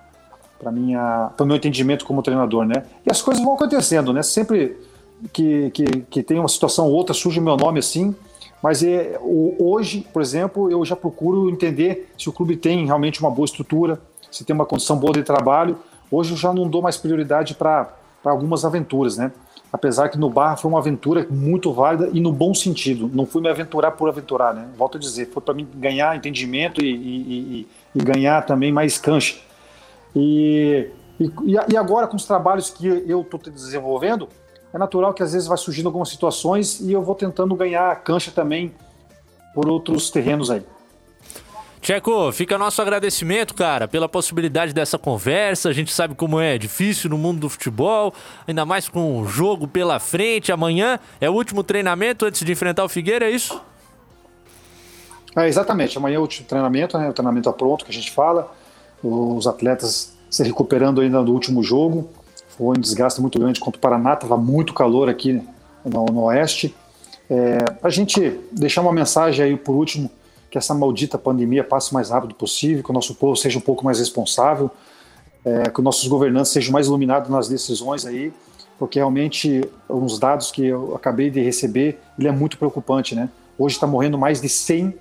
[0.58, 2.84] para minha para meu entendimento como treinador, né?
[3.04, 4.22] E as coisas vão acontecendo, né?
[4.22, 4.88] Sempre
[5.32, 8.14] que, que, que tem uma situação ou outra surge o meu nome assim,
[8.62, 13.30] mas é, hoje, por exemplo, eu já procuro entender se o clube tem realmente uma
[13.30, 14.00] boa estrutura,
[14.30, 15.78] se tem uma condição boa de trabalho.
[16.10, 17.88] Hoje eu já não dou mais prioridade para
[18.24, 19.30] algumas aventuras, né?
[19.72, 23.10] apesar que no Barra foi uma aventura muito válida e no bom sentido.
[23.12, 24.68] Não fui me aventurar por aventurar, né?
[24.76, 28.98] Volto a dizer, foi para mim ganhar entendimento e, e, e, e, ganhar também mais
[28.98, 29.36] cancha.
[30.16, 30.88] E,
[31.44, 34.28] e, agora com os trabalhos que eu estou desenvolvendo,
[34.72, 38.30] é natural que às vezes vai surgindo algumas situações e eu vou tentando ganhar cancha
[38.30, 38.72] também
[39.54, 40.62] por outros terrenos aí.
[41.80, 45.68] Tcheco, fica nosso agradecimento, cara, pela possibilidade dessa conversa.
[45.68, 48.12] A gente sabe como é difícil no mundo do futebol,
[48.46, 50.50] ainda mais com o jogo pela frente.
[50.50, 53.60] Amanhã é o último treinamento antes de enfrentar o Figueira, é isso?
[55.36, 55.96] É, exatamente.
[55.96, 57.08] Amanhã é o último treinamento, né?
[57.08, 58.52] O treinamento é pronto que a gente fala.
[59.02, 62.10] Os atletas se recuperando ainda do último jogo.
[62.58, 65.40] Foi um desgaste muito grande contra o Paraná, estava muito calor aqui
[65.84, 66.74] no, no Oeste.
[67.30, 70.10] É, a gente deixar uma mensagem aí por último
[70.50, 73.60] que essa maldita pandemia passe o mais rápido possível, que o nosso povo seja um
[73.60, 74.68] pouco mais responsável,
[75.44, 78.32] é, que os nossos governantes sejam mais iluminados nas decisões aí,
[78.76, 83.28] porque realmente uns dados que eu acabei de receber, ele é muito preocupante, né?
[83.56, 84.94] Hoje está morrendo mais de 100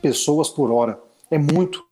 [0.00, 0.98] pessoas por hora.
[1.30, 1.84] É muito,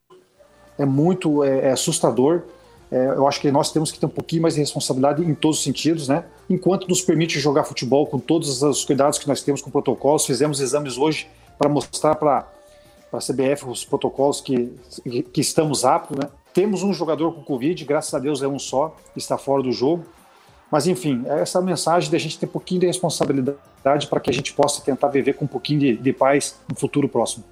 [0.79, 2.43] é muito é, é assustador.
[2.91, 5.57] É, eu acho que nós temos que ter um pouquinho mais de responsabilidade em todos
[5.57, 6.23] os sentidos, né?
[6.49, 10.59] Enquanto nos permite jogar futebol com todos os cuidados que nós temos com protocolos, fizemos
[10.59, 12.47] exames hoje para mostrar para
[13.11, 14.71] a CBF os protocolos que,
[15.33, 16.29] que estamos aptos, né?
[16.53, 20.05] Temos um jogador com Covid, graças a Deus é um só, está fora do jogo.
[20.71, 24.33] Mas enfim, essa mensagem de a gente ter um pouquinho de responsabilidade para que a
[24.33, 27.43] gente possa tentar viver com um pouquinho de, de paz no futuro próximo.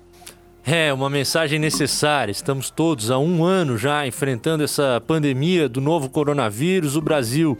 [0.65, 2.31] É, uma mensagem necessária.
[2.31, 6.95] Estamos todos há um ano já enfrentando essa pandemia do novo coronavírus.
[6.95, 7.57] O Brasil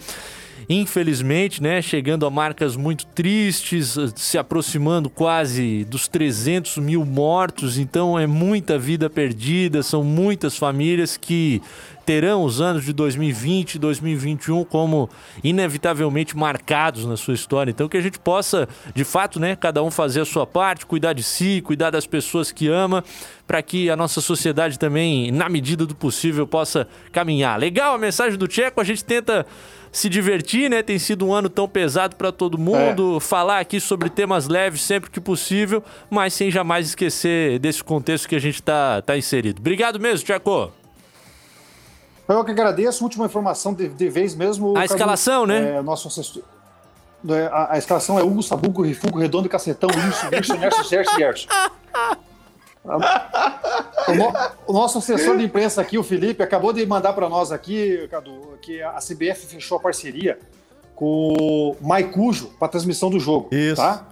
[0.70, 8.18] infelizmente, né, chegando a marcas muito tristes, se aproximando quase dos 300 mil mortos, então
[8.18, 11.62] é muita vida perdida, são muitas famílias que
[12.06, 15.10] terão os anos de 2020 e 2021 como
[15.44, 17.72] inevitavelmente marcados na sua história.
[17.72, 21.14] Então que a gente possa, de fato, né, cada um fazer a sua parte, cuidar
[21.14, 23.04] de si, cuidar das pessoas que ama,
[23.48, 27.60] para que a nossa sociedade também, na medida do possível, possa caminhar.
[27.60, 29.46] Legal a mensagem do Tcheco, a gente tenta
[29.94, 30.82] se divertir, né?
[30.82, 33.18] Tem sido um ano tão pesado para todo mundo.
[33.18, 33.20] É.
[33.20, 38.36] Falar aqui sobre temas leves sempre que possível, mas sem jamais esquecer desse contexto que
[38.36, 39.60] a gente tá, tá inserido.
[39.60, 40.72] Obrigado mesmo, Tcheco.
[42.28, 43.04] Eu que agradeço.
[43.04, 44.76] Última informação de, de vez mesmo.
[44.76, 45.76] A escalação, né?
[45.78, 46.42] É, nosso assessor.
[47.30, 51.20] É, a, a, escalação é Hugo, Sabuco, Rifugo, Redondo, Cacetão, Wilson, Wilson, Nerso, Gerson e
[51.20, 51.48] Gerson.
[54.06, 54.34] O, no,
[54.68, 58.58] o, nosso assessor de imprensa aqui, o Felipe, acabou de mandar para nós aqui, Cadu,
[58.62, 60.38] que a CBF fechou a parceria
[60.94, 63.48] com o Maicujo para transmissão do jogo.
[63.52, 63.82] Isso.
[63.82, 64.06] Tá?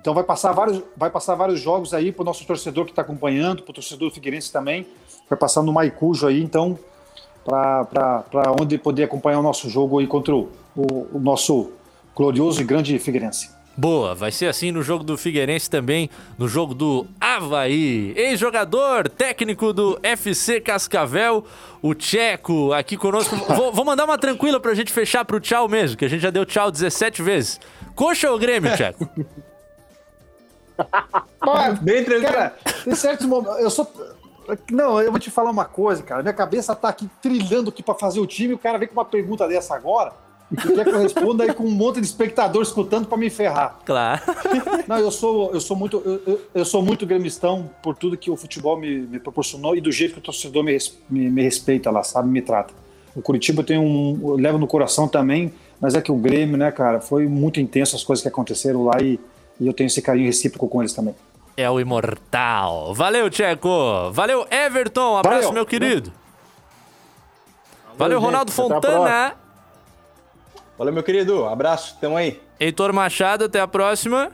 [0.00, 3.02] Então vai passar vários, vai passar vários jogos aí para o nosso torcedor que está
[3.02, 4.86] acompanhando, para o torcedor do Figueirense também.
[5.28, 6.78] Vai passar no Maicujo aí, então,
[7.44, 8.24] para
[8.60, 11.72] onde poder acompanhar o nosso jogo aí contra o, o, o nosso
[12.14, 13.55] glorioso e grande Figueirense.
[13.76, 16.08] Boa, vai ser assim no jogo do Figueirense também,
[16.38, 18.14] no jogo do Havaí.
[18.16, 21.44] Ex-jogador, técnico do FC Cascavel,
[21.82, 23.36] o Tcheco, aqui conosco.
[23.54, 26.30] vou, vou, mandar uma tranquila pra gente fechar pro tchau mesmo, que a gente já
[26.30, 27.60] deu tchau 17 vezes.
[27.94, 29.06] Coxa ou Grêmio, Tcheco?
[31.82, 32.32] Bem tranquilo.
[32.32, 33.60] Cara, tem certos momentos.
[33.60, 33.90] Eu sou.
[34.70, 36.22] Não, eu vou te falar uma coisa, cara.
[36.22, 38.54] Minha cabeça tá aqui trilhando aqui pra fazer o time.
[38.54, 40.12] O cara vem com uma pergunta dessa agora.
[40.50, 43.80] E quer que eu responda aí com um monte de espectador escutando para me ferrar.
[43.84, 44.20] Claro.
[44.86, 48.36] Não, eu sou, eu sou muito, eu, eu, sou muito gremistão por tudo que o
[48.36, 50.76] futebol me, me proporcionou e do jeito que o torcedor me,
[51.10, 52.72] me, me, respeita lá, sabe, me trata.
[53.14, 56.70] O Curitiba tem um, eu levo no coração também, mas é que o Grêmio, né,
[56.70, 59.18] cara, foi muito intenso as coisas que aconteceram lá e,
[59.58, 61.14] e eu tenho esse carinho recíproco com eles também.
[61.56, 62.94] É o imortal.
[62.94, 64.10] Valeu, Tcheco.
[64.12, 65.14] Valeu, Everton.
[65.14, 65.54] Um abraço, Valeu.
[65.54, 66.12] meu querido.
[67.96, 69.45] Valeu, Ronaldo Fontana.
[70.78, 71.44] Valeu, meu querido.
[71.46, 72.40] Abraço, tamo aí.
[72.60, 74.30] Heitor Machado, até a próxima.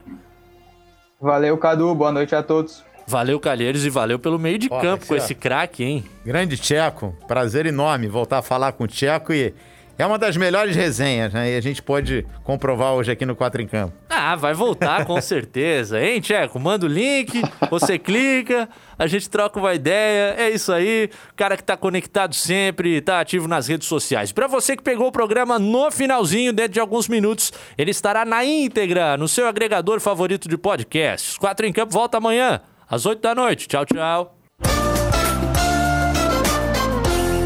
[1.19, 1.93] Valeu, Cadu.
[1.95, 2.83] Boa noite a todos.
[3.05, 6.05] Valeu, Calheiros, e valeu pelo meio de Ó, campo aqui, com esse craque, hein?
[6.25, 9.53] Grande Tcheco, prazer enorme voltar a falar com o Tcheco e
[9.97, 11.51] é uma das melhores resenhas, né?
[11.51, 13.93] E a gente pode comprovar hoje aqui no Quatro em Campo.
[14.09, 16.59] Ah, vai voltar com certeza, hein, Tcheco?
[16.59, 18.67] Manda o link, você clica,
[18.97, 21.09] a gente troca uma ideia, é isso aí.
[21.35, 24.31] Cara que tá conectado sempre, tá ativo nas redes sociais.
[24.31, 28.43] Pra você que pegou o programa no finalzinho, dentro de alguns minutos, ele estará na
[28.43, 31.37] íntegra, no seu agregador favorito de podcasts.
[31.37, 33.67] Quatro em Campo volta amanhã, às 8 da noite.
[33.67, 34.37] Tchau, tchau.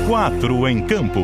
[0.07, 1.19] Quatro em campo.